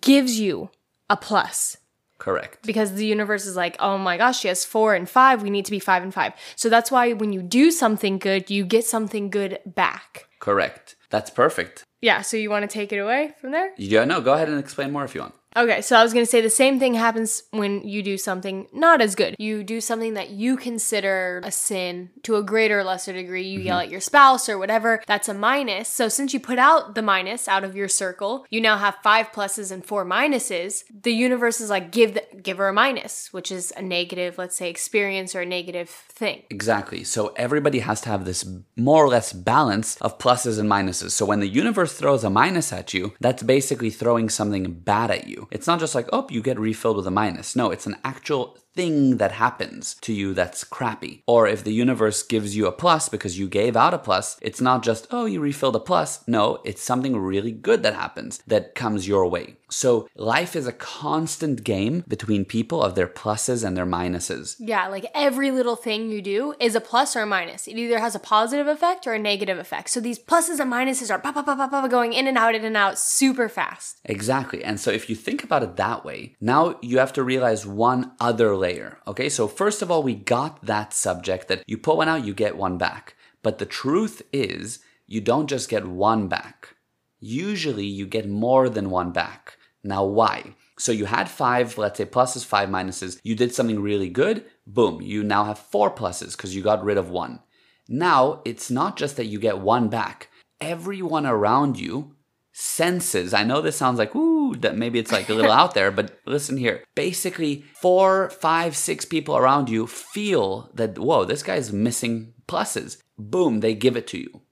gives 0.00 0.40
you 0.40 0.70
a 1.10 1.16
plus. 1.16 1.76
correct 2.18 2.64
Because 2.64 2.94
the 2.94 3.06
universe 3.06 3.44
is 3.44 3.56
like, 3.56 3.76
oh 3.80 3.98
my 3.98 4.16
gosh, 4.16 4.40
she 4.40 4.48
has 4.48 4.64
four 4.64 4.94
and 4.94 5.08
five. 5.08 5.42
We 5.42 5.50
need 5.50 5.66
to 5.66 5.70
be 5.70 5.78
five 5.78 6.02
and 6.02 6.14
five. 6.14 6.32
So 6.56 6.68
that's 6.68 6.90
why 6.90 7.12
when 7.12 7.32
you 7.32 7.42
do 7.42 7.70
something 7.70 8.18
good, 8.18 8.50
you 8.50 8.64
get 8.64 8.84
something 8.84 9.30
good 9.30 9.58
back. 9.66 10.28
Correct. 10.44 10.96
That's 11.10 11.30
perfect. 11.30 11.84
Yeah, 12.02 12.20
so 12.20 12.36
you 12.36 12.50
want 12.50 12.68
to 12.68 12.72
take 12.78 12.92
it 12.92 12.98
away 12.98 13.32
from 13.40 13.50
there? 13.56 13.70
yeah 13.78 14.04
no 14.04 14.20
go 14.20 14.34
ahead 14.34 14.48
and 14.48 14.58
explain 14.58 14.92
more 14.92 15.04
if 15.04 15.14
you 15.14 15.20
want 15.22 15.34
Okay, 15.56 15.82
so 15.82 15.96
I 15.96 16.02
was 16.02 16.12
gonna 16.12 16.26
say 16.26 16.40
the 16.40 16.50
same 16.50 16.80
thing 16.80 16.94
happens 16.94 17.44
when 17.52 17.86
you 17.86 18.02
do 18.02 18.18
something 18.18 18.66
not 18.72 19.00
as 19.00 19.14
good. 19.14 19.36
You 19.38 19.62
do 19.62 19.80
something 19.80 20.14
that 20.14 20.30
you 20.30 20.56
consider 20.56 21.40
a 21.44 21.52
sin 21.52 22.10
to 22.24 22.36
a 22.36 22.42
greater 22.42 22.80
or 22.80 22.84
lesser 22.84 23.12
degree. 23.12 23.46
You 23.46 23.60
yell 23.60 23.78
mm-hmm. 23.78 23.84
at 23.84 23.90
your 23.90 24.00
spouse 24.00 24.48
or 24.48 24.58
whatever, 24.58 25.00
that's 25.06 25.28
a 25.28 25.34
minus. 25.34 25.88
So 25.88 26.08
since 26.08 26.34
you 26.34 26.40
put 26.40 26.58
out 26.58 26.96
the 26.96 27.02
minus 27.02 27.46
out 27.46 27.62
of 27.62 27.76
your 27.76 27.86
circle, 27.86 28.46
you 28.50 28.60
now 28.60 28.78
have 28.78 28.96
five 29.02 29.30
pluses 29.30 29.70
and 29.70 29.84
four 29.84 30.04
minuses. 30.04 30.82
The 31.02 31.12
universe 31.12 31.60
is 31.60 31.70
like, 31.70 31.92
give 31.92 32.14
the, 32.14 32.24
give 32.42 32.58
her 32.58 32.68
a 32.68 32.72
minus, 32.72 33.32
which 33.32 33.52
is 33.52 33.72
a 33.76 33.82
negative, 33.82 34.38
let's 34.38 34.56
say, 34.56 34.68
experience 34.68 35.36
or 35.36 35.42
a 35.42 35.46
negative 35.46 35.88
thing. 35.88 36.42
Exactly. 36.50 37.04
So 37.04 37.32
everybody 37.36 37.78
has 37.78 38.00
to 38.02 38.08
have 38.08 38.24
this 38.24 38.44
more 38.76 39.04
or 39.04 39.08
less 39.08 39.32
balance 39.32 39.96
of 40.00 40.18
pluses 40.18 40.58
and 40.58 40.68
minuses. 40.68 41.12
So 41.12 41.24
when 41.24 41.38
the 41.38 41.48
universe 41.48 41.92
throws 41.92 42.24
a 42.24 42.30
minus 42.30 42.72
at 42.72 42.92
you, 42.92 43.14
that's 43.20 43.44
basically 43.44 43.90
throwing 43.90 44.28
something 44.28 44.72
bad 44.72 45.12
at 45.12 45.28
you. 45.28 45.43
It's 45.50 45.66
not 45.66 45.80
just 45.80 45.94
like, 45.94 46.08
oh, 46.12 46.26
you 46.30 46.42
get 46.42 46.58
refilled 46.58 46.96
with 46.96 47.06
a 47.06 47.10
minus. 47.10 47.56
No, 47.56 47.70
it's 47.70 47.86
an 47.86 47.96
actual 48.04 48.58
thing 48.74 49.18
that 49.18 49.32
happens 49.32 49.94
to 50.02 50.12
you 50.12 50.34
that's 50.34 50.64
crappy. 50.64 51.22
Or 51.26 51.46
if 51.46 51.64
the 51.64 51.72
universe 51.72 52.22
gives 52.22 52.56
you 52.56 52.66
a 52.66 52.72
plus 52.72 53.08
because 53.08 53.38
you 53.38 53.48
gave 53.48 53.76
out 53.76 53.94
a 53.94 53.98
plus, 53.98 54.36
it's 54.42 54.60
not 54.60 54.82
just, 54.82 55.06
oh, 55.10 55.26
you 55.26 55.40
refilled 55.40 55.76
a 55.76 55.80
plus. 55.80 56.26
No, 56.26 56.60
it's 56.64 56.82
something 56.82 57.16
really 57.16 57.52
good 57.52 57.82
that 57.82 57.94
happens 57.94 58.42
that 58.46 58.74
comes 58.74 59.08
your 59.08 59.26
way. 59.28 59.56
So 59.70 60.08
life 60.14 60.54
is 60.54 60.66
a 60.66 60.72
constant 60.72 61.64
game 61.64 62.04
between 62.06 62.44
people 62.44 62.82
of 62.82 62.94
their 62.94 63.08
pluses 63.08 63.64
and 63.66 63.76
their 63.76 63.86
minuses. 63.86 64.56
Yeah, 64.58 64.86
like 64.86 65.06
every 65.14 65.50
little 65.50 65.74
thing 65.74 66.10
you 66.10 66.22
do 66.22 66.54
is 66.60 66.74
a 66.74 66.80
plus 66.80 67.16
or 67.16 67.22
a 67.22 67.26
minus. 67.26 67.66
It 67.66 67.76
either 67.76 67.98
has 67.98 68.14
a 68.14 68.20
positive 68.20 68.68
effect 68.68 69.06
or 69.06 69.14
a 69.14 69.18
negative 69.18 69.58
effect. 69.58 69.90
So 69.90 70.00
these 70.00 70.18
pluses 70.18 70.60
and 70.60 70.72
minuses 70.72 71.10
are 71.10 71.18
pa 71.18 71.32
pa 71.32 71.42
pa 71.42 71.88
going 71.88 72.12
in 72.12 72.26
and 72.26 72.38
out, 72.38 72.54
in 72.54 72.64
and 72.64 72.76
out 72.76 72.98
super 72.98 73.48
fast. 73.48 73.98
Exactly. 74.04 74.62
And 74.62 74.78
so 74.78 74.90
if 74.90 75.10
you 75.10 75.16
think 75.16 75.42
about 75.42 75.62
it 75.62 75.76
that 75.76 76.04
way, 76.04 76.36
now 76.40 76.78
you 76.80 76.98
have 76.98 77.12
to 77.14 77.24
realize 77.24 77.66
one 77.66 78.12
other 78.20 78.54
layer. 78.64 78.98
Okay. 79.06 79.28
So 79.28 79.46
first 79.46 79.82
of 79.82 79.90
all, 79.90 80.02
we 80.02 80.14
got 80.36 80.52
that 80.64 80.94
subject 81.06 81.48
that 81.48 81.62
you 81.66 81.76
put 81.76 81.98
one 81.98 82.08
out, 82.08 82.24
you 82.24 82.34
get 82.34 82.56
one 82.66 82.78
back. 82.78 83.14
But 83.44 83.58
the 83.58 83.66
truth 83.82 84.22
is, 84.32 84.80
you 85.06 85.20
don't 85.20 85.50
just 85.54 85.68
get 85.68 85.86
one 85.86 86.28
back. 86.28 86.76
Usually 87.20 87.86
you 87.98 88.06
get 88.06 88.40
more 88.44 88.66
than 88.70 88.96
one 89.00 89.12
back. 89.12 89.58
Now, 89.82 90.02
why? 90.18 90.56
So 90.78 90.92
you 90.92 91.04
had 91.04 91.28
five, 91.28 91.78
let's 91.78 91.98
say 91.98 92.06
pluses, 92.06 92.44
five 92.44 92.68
minuses. 92.68 93.20
You 93.22 93.34
did 93.36 93.54
something 93.54 93.80
really 93.80 94.08
good. 94.08 94.44
Boom. 94.66 95.02
You 95.02 95.22
now 95.22 95.44
have 95.44 95.58
four 95.58 95.94
pluses 95.94 96.32
because 96.32 96.56
you 96.56 96.62
got 96.62 96.84
rid 96.84 96.98
of 96.98 97.10
one. 97.10 97.40
Now 97.86 98.40
it's 98.44 98.70
not 98.70 98.96
just 98.96 99.16
that 99.16 99.26
you 99.26 99.38
get 99.38 99.58
one 99.58 99.88
back. 99.88 100.30
Everyone 100.60 101.26
around 101.26 101.78
you 101.78 102.13
senses. 102.54 103.34
I 103.34 103.42
know 103.42 103.60
this 103.60 103.76
sounds 103.76 103.98
like, 103.98 104.14
ooh, 104.14 104.54
that 104.56 104.76
maybe 104.76 104.98
it's 105.00 105.12
like 105.12 105.28
a 105.28 105.34
little 105.34 105.50
out 105.50 105.74
there, 105.74 105.90
but 105.90 106.18
listen 106.24 106.56
here. 106.56 106.84
Basically, 106.94 107.64
four, 107.74 108.30
five, 108.30 108.76
six 108.76 109.04
people 109.04 109.36
around 109.36 109.68
you 109.68 109.86
feel 109.86 110.70
that, 110.74 110.96
whoa, 110.96 111.24
this 111.24 111.42
guy's 111.42 111.72
missing 111.72 112.32
pluses. 112.46 113.02
Boom, 113.18 113.60
they 113.60 113.74
give 113.74 113.96
it 113.96 114.06
to 114.08 114.18
you. 114.18 114.42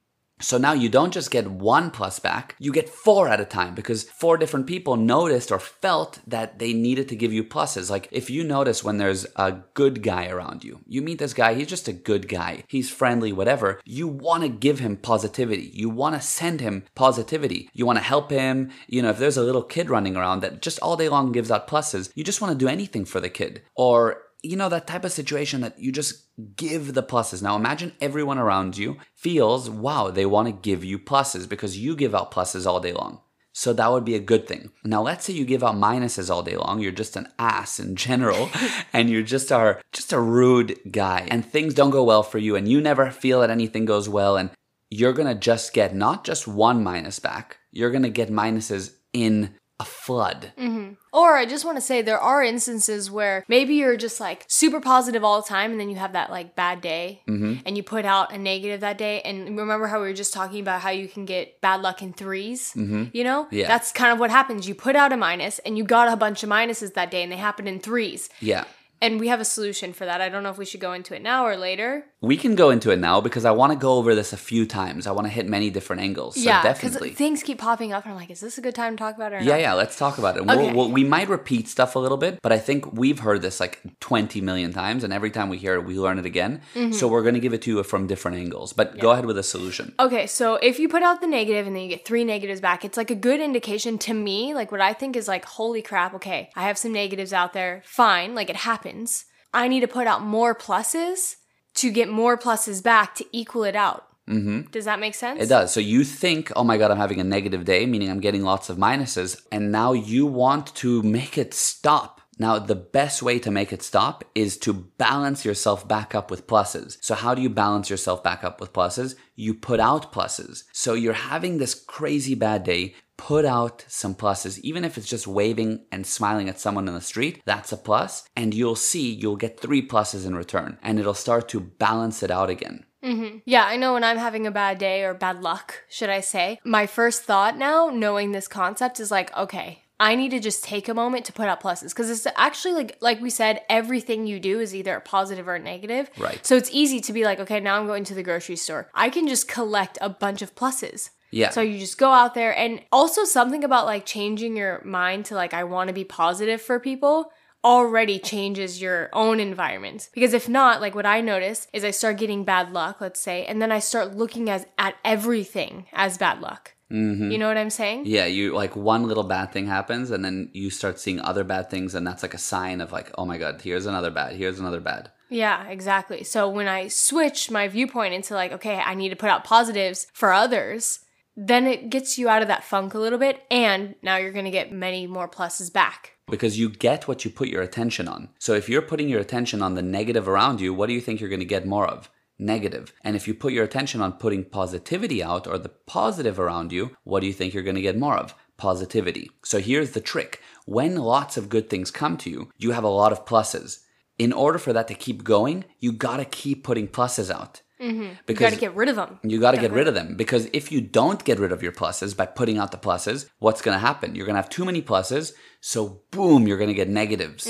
So 0.43 0.59
now 0.59 0.73
you 0.73 0.89
don't 0.89 1.13
just 1.13 1.31
get 1.31 1.51
one 1.51 1.91
plus 1.91 2.19
back, 2.19 2.57
you 2.59 2.73
get 2.73 2.89
four 2.89 3.29
at 3.29 3.41
a 3.41 3.45
time 3.45 3.75
because 3.75 4.03
four 4.03 4.37
different 4.37 4.67
people 4.67 4.97
noticed 4.97 5.53
or 5.53 5.59
felt 5.59 6.19
that 6.27 6.59
they 6.59 6.73
needed 6.73 7.09
to 7.09 7.17
give 7.17 7.33
you 7.33 7.45
pluses. 7.45 7.91
Like 7.91 8.09
if 8.11 8.29
you 8.29 8.45
notice 8.45 8.83
when 8.83 8.99
there's 8.99 9.27
a 9.37 9.53
good 9.75 10.03
guy 10.03 10.29
around 10.29 10.65
you, 10.65 10.81
you 10.87 11.01
meet 11.01 11.19
this 11.19 11.35
guy, 11.35 11.55
he's 11.55 11.69
just 11.69 11.89
a 11.89 11.93
good 11.93 12.29
guy, 12.29 12.65
he's 12.69 12.91
friendly, 12.91 13.33
whatever, 13.33 13.81
you 13.85 14.09
want 14.09 14.43
to 14.43 14.49
give 14.49 14.81
him 14.81 14.97
positivity. 14.97 15.71
You 15.73 15.89
want 15.89 16.15
to 16.15 16.21
send 16.21 16.61
him 16.61 16.85
positivity. 16.95 17.71
You 17.73 17.87
want 17.87 17.99
to 17.99 18.05
help 18.05 18.31
him. 18.31 18.71
You 18.87 19.03
know, 19.03 19.11
if 19.11 19.19
there's 19.19 19.37
a 19.37 19.43
little 19.43 19.63
kid 19.63 19.91
running 19.91 20.17
around 20.17 20.41
that 20.41 20.63
just 20.63 20.79
all 20.81 20.97
day 20.97 21.09
long 21.09 21.33
gives 21.33 21.51
out 21.51 21.69
pluses, 21.69 22.11
you 22.15 22.25
just 22.25 22.41
want 22.41 22.53
to 22.53 22.65
do 22.65 22.69
anything 22.69 23.05
for 23.05 23.21
the 23.21 23.31
kid. 23.31 23.63
Or 23.75 24.23
you 24.43 24.57
know, 24.57 24.69
that 24.69 24.87
type 24.87 25.05
of 25.05 25.13
situation 25.13 25.61
that 25.61 25.79
you 25.79 25.93
just 25.93 26.25
give 26.57 26.95
the 26.95 27.03
pluses. 27.03 27.43
Now 27.43 27.57
imagine 27.57 27.93
everyone 28.01 28.39
around 28.39 28.77
you 28.77 28.99
feels, 29.15 29.71
wow, 29.71 30.11
they 30.11 30.27
want 30.27 30.49
to 30.49 30.53
give 30.53 30.85
you 30.85 30.99
pluses 30.99 31.49
because 31.49 31.79
you 31.79 31.95
give 31.95 32.15
out 32.15 32.33
pluses 32.33 32.67
all 32.67 32.81
day 32.81 32.93
long. 32.93 33.21
So 33.55 33.73
that 33.75 33.93
would 33.93 34.05
be 34.05 34.15
a 34.15 34.21
good 34.21 34.49
thing. 34.49 34.73
Now 34.83 35.03
let's 35.03 35.27
say 35.27 35.35
you 35.35 35.45
give 35.45 35.63
out 35.63 35.77
minuses 35.77 36.31
all 36.31 36.43
day 36.43 36.57
long. 36.57 36.81
You're 36.81 36.91
just 36.91 37.17
an 37.17 37.29
ass 37.39 37.79
in 37.79 37.97
general 37.97 38.51
and 38.93 39.11
you're 39.11 39.23
just 39.23 39.53
are 39.53 39.81
just 39.93 40.13
a 40.13 40.21
rude 40.21 40.79
guy 40.91 41.29
and 41.31 41.45
things 41.45 41.75
don't 41.75 41.91
go 41.91 42.03
well 42.03 42.23
for 42.23 42.39
you 42.39 42.57
and 42.57 42.67
you 42.67 42.81
never 42.81 43.11
feel 43.11 43.41
that 43.41 43.51
anything 43.51 43.85
goes 43.85 44.09
well 44.09 44.37
and 44.37 44.51
you're 44.91 45.13
going 45.13 45.29
to 45.29 45.39
just 45.39 45.73
get 45.73 45.95
not 45.95 46.25
just 46.25 46.49
one 46.49 46.83
minus 46.83 47.19
back. 47.19 47.59
You're 47.71 47.91
going 47.91 48.03
to 48.03 48.11
get 48.11 48.31
minuses 48.31 48.95
in 49.13 49.55
a 49.83 49.85
flood. 49.85 50.53
Mm-hmm. 50.57 50.93
Or 51.13 51.37
I 51.37 51.45
just 51.45 51.65
want 51.65 51.77
to 51.77 51.81
say 51.83 52.01
there 52.01 52.19
are 52.21 52.43
instances 52.43 53.11
where 53.11 53.45
maybe 53.49 53.75
you're 53.75 53.97
just 53.97 54.21
like 54.21 54.45
super 54.49 54.81
positive 54.81 55.25
all 55.25 55.43
the 55.43 55.49
time 55.49 55.73
and 55.73 55.81
then 55.81 55.91
you 55.91 55.97
have 55.97 56.15
that 56.15 56.31
like 56.31 56.55
bad 56.57 56.81
day 56.81 57.23
Mm-hmm. 57.29 57.55
and 57.67 57.77
you 57.77 57.83
put 57.83 58.05
out 58.05 58.33
a 58.33 58.39
negative 58.39 58.81
that 58.81 58.97
day. 58.97 59.21
And 59.23 59.59
remember 59.59 59.87
how 59.89 60.01
we 60.01 60.07
were 60.09 60.15
just 60.15 60.33
talking 60.33 60.61
about 60.61 60.81
how 60.81 60.91
you 60.91 61.09
can 61.09 61.25
get 61.25 61.61
bad 61.61 61.83
luck 61.83 62.01
in 62.03 62.13
3s 62.15 62.75
You 63.13 63.25
know? 63.25 63.45
Mm-hmm. 63.45 63.55
Yeah. 63.55 63.69
That's 63.69 63.93
kind 63.93 64.13
of 64.13 64.19
what 64.21 64.31
happens. 64.31 64.69
You 64.69 64.75
put 64.75 64.97
out 64.97 65.13
a 65.13 65.17
minus 65.17 65.59
and 65.61 65.77
you 65.77 65.85
got 65.85 66.13
a 66.13 66.17
bunch 66.17 66.43
of 66.43 66.49
minuses 66.49 66.95
that 66.95 67.11
day 67.11 67.23
and 67.23 67.31
they 67.33 67.37
happen 67.37 67.67
in 67.67 67.81
threes. 67.81 68.31
Yeah. 68.41 68.65
And 69.01 69.19
we 69.19 69.29
have 69.29 69.41
a 69.41 69.45
solution 69.45 69.93
for 69.93 70.05
that. 70.05 70.21
I 70.21 70.29
don't 70.29 70.45
know 70.45 70.51
if 70.51 70.59
we 70.59 70.65
should 70.65 70.81
go 70.81 70.93
into 70.93 71.15
it 71.17 71.23
now 71.23 71.45
or 71.45 71.57
later. 71.57 72.05
We 72.23 72.37
can 72.37 72.55
go 72.55 72.71
into 72.71 72.93
it 72.93 73.01
now 73.01 73.21
because 73.21 73.45
I 73.45 73.51
want 73.51 73.73
to 73.73 73.79
go 73.79 73.95
over 73.95 74.15
this 74.15 74.33
a 74.33 74.37
few 74.37 74.65
times. 74.65 75.09
I 75.09 75.11
want 75.11 75.27
to 75.27 75.33
hit 75.33 75.49
many 75.49 75.71
different 75.71 76.03
angles. 76.03 76.37
So 76.37 76.43
yeah, 76.43 76.63
definitely. 76.63 77.11
things 77.11 77.43
keep 77.43 77.59
popping 77.59 77.93
up 77.93 78.05
and 78.05 78.13
I'm 78.13 78.17
like, 78.19 78.31
is 78.31 78.39
this 78.39 78.57
a 78.59 78.61
good 78.61 78.77
time 78.77 78.97
to 78.97 78.99
talk 79.01 79.17
about 79.17 79.33
it 79.33 79.37
or 79.37 79.39
Yeah, 79.41 79.55
not? 79.55 79.61
yeah, 79.61 79.73
let's 79.75 79.99
talk 79.99 80.19
about 80.19 80.37
it. 80.37 80.43
Okay. 80.43 80.57
We'll, 80.57 80.75
we'll, 80.75 80.91
we 80.93 81.03
might 81.03 81.29
repeat 81.29 81.69
stuff 81.69 81.97
a 81.97 81.99
little 81.99 82.17
bit, 82.17 82.39
but 82.41 82.53
I 82.53 82.59
think 82.59 82.93
we've 82.93 83.19
heard 83.19 83.43
this 83.43 83.59
like 83.59 83.81
20 83.99 84.41
million 84.41 84.73
times, 84.73 85.03
and 85.03 85.13
every 85.13 85.31
time 85.33 85.49
we 85.49 85.59
hear 85.59 85.75
it, 85.75 85.85
we 85.85 85.99
learn 85.99 86.21
it 86.21 86.25
again. 86.25 86.61
Mm-hmm. 86.75 86.93
So 86.93 87.09
we're 87.09 87.23
going 87.23 87.35
to 87.35 87.41
give 87.41 87.55
it 87.55 87.63
to 87.63 87.71
you 87.71 87.83
from 87.83 88.07
different 88.07 88.37
angles. 88.37 88.73
But 88.73 88.99
go 89.01 89.11
ahead 89.11 89.27
with 89.27 89.37
a 89.37 89.43
solution. 89.43 89.93
Okay, 89.99 90.29
so 90.29 90.55
if 90.63 90.79
you 90.79 90.89
put 90.89 91.03
out 91.03 91.21
the 91.21 91.27
negative 91.27 91.67
and 91.67 91.75
then 91.75 91.83
you 91.83 91.89
get 91.89 92.07
three 92.07 92.23
negatives 92.23 92.61
back, 92.61 92.85
it's 92.85 92.97
like 92.97 93.11
a 93.11 93.17
good 93.17 93.41
indication 93.41 93.99
to 93.99 94.15
me. 94.15 94.55
Like 94.55 94.71
what 94.71 94.81
I 94.81 94.93
think 94.93 95.17
is 95.17 95.27
like, 95.27 95.45
holy 95.45 95.83
crap, 95.83 96.15
okay, 96.15 96.51
I 96.55 96.63
have 96.69 96.79
some 96.79 96.93
negatives 96.93 97.33
out 97.33 97.53
there. 97.53 97.83
Fine, 97.85 98.37
like 98.37 98.49
it 98.49 98.57
happens. 98.57 99.25
I 99.53 99.67
need 99.67 99.81
to 99.81 99.89
put 99.89 100.07
out 100.07 100.23
more 100.23 100.55
pluses 100.55 101.37
to 101.75 101.91
get 101.91 102.09
more 102.09 102.37
pluses 102.37 102.83
back 102.83 103.15
to 103.17 103.27
equal 103.33 103.65
it 103.65 103.77
out. 103.77 104.09
Mm-hmm. 104.29 104.71
Does 104.71 104.85
that 104.85 105.01
make 105.01 105.15
sense? 105.15 105.43
It 105.43 105.49
does. 105.49 105.73
So 105.73 105.81
you 105.81 106.05
think, 106.05 106.53
oh 106.55 106.65
my 106.65 106.79
God, 106.79 106.91
I'm 106.91 106.97
having 106.97 107.21
a 107.21 107.25
negative 107.25 107.65
day, 107.65 107.87
meaning 107.87 108.11
I'm 108.11 108.21
getting 108.21 108.43
lots 108.43 108.71
of 108.71 108.77
minuses, 108.77 109.41
and 109.51 109.73
now 109.73 109.93
you 109.93 110.27
want 110.27 110.75
to 110.77 111.03
make 111.03 111.37
it 111.37 111.55
stop. 111.55 112.21
Now, 112.39 112.59
the 112.59 112.75
best 112.75 113.23
way 113.23 113.39
to 113.41 113.51
make 113.51 113.73
it 113.73 113.83
stop 113.83 114.25
is 114.35 114.57
to 114.59 114.73
balance 114.73 115.45
yourself 115.45 115.87
back 115.87 116.15
up 116.15 116.31
with 116.31 116.47
pluses. 116.47 116.97
So, 117.01 117.15
how 117.15 117.35
do 117.35 117.43
you 117.43 117.51
balance 117.51 117.91
yourself 117.91 118.25
back 118.25 118.43
up 118.43 118.61
with 118.61 118.73
pluses? 118.73 119.17
You 119.37 119.55
put 119.55 119.81
out 119.81 120.13
pluses. 120.13 120.65
So, 120.73 120.95
you're 120.95 121.13
having 121.13 121.59
this 121.59 121.75
crazy 121.75 122.35
bad 122.35 122.65
day, 122.65 122.95
put 123.23 123.45
out 123.45 123.85
some 123.87 124.17
pluses. 124.17 124.59
Even 124.59 124.85
if 124.85 124.99
it's 124.99 125.07
just 125.07 125.29
waving 125.29 125.85
and 125.93 126.05
smiling 126.05 126.49
at 126.49 126.59
someone 126.59 126.89
in 126.89 126.95
the 126.95 127.01
street, 127.01 127.41
that's 127.45 127.71
a 127.71 127.77
plus. 127.77 128.29
And 128.35 128.53
you'll 128.53 128.75
see 128.75 129.13
you'll 129.13 129.37
get 129.37 129.61
three 129.61 129.87
pluses 129.87 130.27
in 130.27 130.35
return, 130.35 130.77
and 130.83 130.99
it'll 130.99 131.15
start 131.15 131.49
to 131.51 131.61
balance 131.61 132.25
it 132.25 132.33
out 132.33 132.51
again. 132.51 132.85
Mm-hmm. 133.05 133.39
Yeah, 133.45 133.65
I 133.65 133.77
know 133.77 133.93
when 133.93 134.03
I'm 134.03 134.17
having 134.17 134.45
a 134.47 134.51
bad 134.51 134.79
day 134.79 135.05
or 135.05 135.15
bad 135.15 135.41
luck, 135.41 135.85
should 135.89 136.11
I 136.11 136.21
say, 136.21 136.59
my 136.65 136.87
first 136.87 137.23
thought 137.23 137.57
now, 137.57 137.91
knowing 137.93 138.33
this 138.33 138.49
concept, 138.49 138.99
is 138.99 139.13
like, 139.13 139.37
okay, 139.37 139.83
I 140.01 140.17
need 140.17 140.33
to 140.33 140.41
just 140.41 140.65
take 140.65 140.89
a 140.89 140.95
moment 140.95 141.25
to 141.27 141.33
put 141.33 141.47
out 141.47 141.63
pluses 141.63 141.91
because 141.91 142.11
it's 142.11 142.27
actually 142.37 142.75
like 142.75 142.99
like 143.01 143.21
we 143.21 143.31
said, 143.31 143.63
everything 143.69 144.27
you 144.27 144.41
do 144.41 144.59
is 144.59 144.75
either 144.75 144.97
a 144.97 145.01
positive 145.01 145.47
or 145.47 145.55
a 145.55 145.61
negative. 145.61 146.11
Right. 146.19 146.45
So 146.45 146.57
it's 146.57 146.71
easy 146.73 147.01
to 147.03 147.13
be 147.13 147.25
like, 147.25 147.39
okay, 147.39 147.61
now 147.61 147.79
I'm 147.79 147.87
going 147.87 148.03
to 148.05 148.15
the 148.15 148.25
grocery 148.25 148.57
store. 148.57 148.89
I 148.95 149.11
can 149.11 149.29
just 149.29 149.47
collect 149.47 149.97
a 150.01 150.09
bunch 150.09 150.43
of 150.43 150.57
pluses. 150.57 151.11
Yeah. 151.33 151.51
So 151.51 151.61
you 151.61 151.79
just 151.79 151.99
go 151.99 152.13
out 152.13 152.35
there 152.35 152.57
and 152.57 152.81
also 152.93 153.25
something 153.25 153.65
about 153.65 153.87
like 153.87 154.07
changing 154.07 154.57
your 154.57 154.81
mind 154.85 155.25
to 155.27 155.35
like 155.35 155.55
I 155.55 155.65
want 155.65 155.89
to 155.89 155.95
be 155.95 156.05
positive 156.05 156.63
for 156.63 156.79
people 156.79 157.33
already 157.65 158.19
changes 158.19 158.83
your 158.83 159.09
own 159.13 159.41
environment. 159.41 160.09
Because 160.13 160.35
if 160.35 160.49
not, 160.49 160.81
like 160.81 160.95
what 160.95 161.07
I 161.07 161.21
notice 161.21 161.69
is 161.73 161.85
I 161.85 161.91
start 161.91 162.19
getting 162.19 162.45
bad 162.45 162.73
luck, 162.73 163.01
let's 163.01 163.21
say, 163.21 163.47
and 163.47 163.63
then 163.63 163.73
I 163.73 163.79
start 163.79 164.17
looking 164.17 164.51
as 164.51 164.67
at 164.79 164.95
everything 165.05 165.87
as 165.93 166.19
bad 166.19 166.41
luck. 166.41 166.75
Mm-hmm. 166.91 167.31
You 167.31 167.39
know 167.39 167.49
what 167.49 167.57
I'm 167.57 167.71
saying? 167.71 168.03
Yeah, 168.05 168.27
you 168.27 168.55
like 168.55 168.77
one 168.77 169.09
little 169.09 169.25
bad 169.25 169.51
thing 169.51 169.67
happens, 169.67 170.11
and 170.11 170.23
then 170.23 170.51
you 170.53 170.69
start 170.69 171.01
seeing 171.01 171.21
other 171.21 171.43
bad 171.43 171.71
things, 171.71 171.95
and 171.95 172.07
that's 172.07 172.23
like 172.23 172.35
a 172.35 172.39
sign 172.39 172.83
of 172.83 172.93
like, 172.93 173.11
oh 173.17 173.25
my 173.25 173.39
god, 173.39 173.63
here's 173.63 173.87
another 173.87 174.11
bad, 174.11 174.37
here's 174.37 174.61
another 174.61 174.81
bad. 174.81 175.11
Yeah, 175.31 175.67
exactly. 175.69 176.25
So 176.25 176.51
when 176.51 176.69
I 176.69 176.89
switch 176.89 177.51
my 177.51 177.67
viewpoint 177.69 178.13
into 178.13 178.35
like, 178.35 178.53
okay, 178.53 178.77
I 178.77 178.95
need 178.95 179.09
to 179.09 179.17
put 179.17 179.31
out 179.31 179.45
positives 179.45 180.07
for 180.13 180.35
others, 180.35 181.01
then 181.37 181.67
it 181.67 181.91
gets 181.91 182.19
you 182.19 182.29
out 182.29 182.43
of 182.43 182.49
that 182.49 182.65
funk 182.65 182.95
a 182.95 182.99
little 182.99 183.19
bit, 183.19 183.43
and 183.51 183.95
now 184.03 184.17
you're 184.17 184.33
gonna 184.33 184.51
get 184.51 184.73
many 184.73 185.07
more 185.07 185.29
pluses 185.29 185.73
back. 185.73 186.13
Because 186.31 186.59
you 186.59 186.71
get 186.71 187.09
what 187.09 187.25
you 187.25 187.31
put 187.31 187.49
your 187.49 187.63
attention 187.63 188.09
on. 188.09 188.29
So 188.39 188.55
if 188.55 188.69
you're 188.69 188.81
putting 188.81 189.09
your 189.09 189.21
attention 189.21 189.61
on 189.61 189.75
the 189.75 189.83
negative 189.83 190.29
around 190.29 190.61
you, 190.61 190.73
what 190.73 190.87
do 190.87 190.93
you 190.93 191.01
think 191.01 191.21
you're 191.21 191.29
going 191.29 191.41
to 191.41 191.45
get 191.45 191.67
more 191.67 191.87
of? 191.87 192.11
Negative. 192.39 192.93
And 193.03 193.17
if 193.17 193.29
you 193.29 193.35
put 193.35 193.53
your 193.53 193.65
attention 193.65 194.01
on 194.01 194.15
putting 194.15 194.45
positivity 194.45 195.23
out 195.23 195.47
or 195.47 195.59
the 195.59 195.69
positive 195.69 196.39
around 196.41 196.73
you, 196.73 196.97
what 197.05 197.21
do 197.21 197.27
you 197.27 197.33
think 197.33 197.53
you're 197.53 197.63
going 197.63 197.77
to 197.77 197.83
get 197.83 197.99
more 197.99 198.17
of? 198.17 198.35
Positivity. 198.57 199.31
So 199.45 199.59
here's 199.59 199.91
the 199.91 200.01
trick. 200.01 200.41
When 200.65 200.97
lots 200.97 201.37
of 201.37 201.49
good 201.49 201.69
things 201.69 201.91
come 201.91 202.17
to 202.19 202.31
you, 202.31 202.51
you 202.57 202.71
have 202.71 202.85
a 202.85 202.89
lot 202.89 203.13
of 203.13 203.27
pluses. 203.27 203.81
In 204.19 204.33
order 204.33 204.59
for 204.59 204.73
that 204.73 204.89
to 204.89 204.95
keep 204.95 205.25
going, 205.25 205.65
you 205.81 205.93
got 205.93 206.19
to 206.19 206.25
keep 206.25 206.63
putting 206.63 206.87
pluses 206.87 207.31
out. 207.31 207.62
You 207.83 208.35
gotta 208.35 208.57
get 208.57 208.75
rid 208.77 208.89
of 208.89 208.97
them. 208.97 209.19
You 209.23 209.41
got 209.41 209.53
to 209.53 209.61
get 209.61 209.73
rid 209.73 209.89
of 209.89 209.95
them 209.95 210.17
because 210.17 210.49
if 210.53 210.71
you 210.71 210.81
don't 210.81 211.25
get 211.25 211.39
rid 211.39 211.53
of 211.53 211.63
your 211.63 211.73
pluses 211.73 212.17
by 212.17 212.27
putting 212.27 212.59
out 212.59 212.71
the 212.71 212.79
pluses, 212.79 213.29
what's 213.39 213.61
going 213.63 213.75
to 213.75 213.81
happen? 213.81 214.15
You're 214.15 214.27
going 214.27 214.37
to 214.37 214.41
have 214.41 214.49
too 214.51 214.65
many 214.65 214.83
pluses. 214.83 215.33
So, 215.61 216.03
boom, 216.11 216.47
you're 216.47 216.59
going 216.59 216.69
to 216.69 216.75
get 216.75 216.89
negatives. 216.89 217.47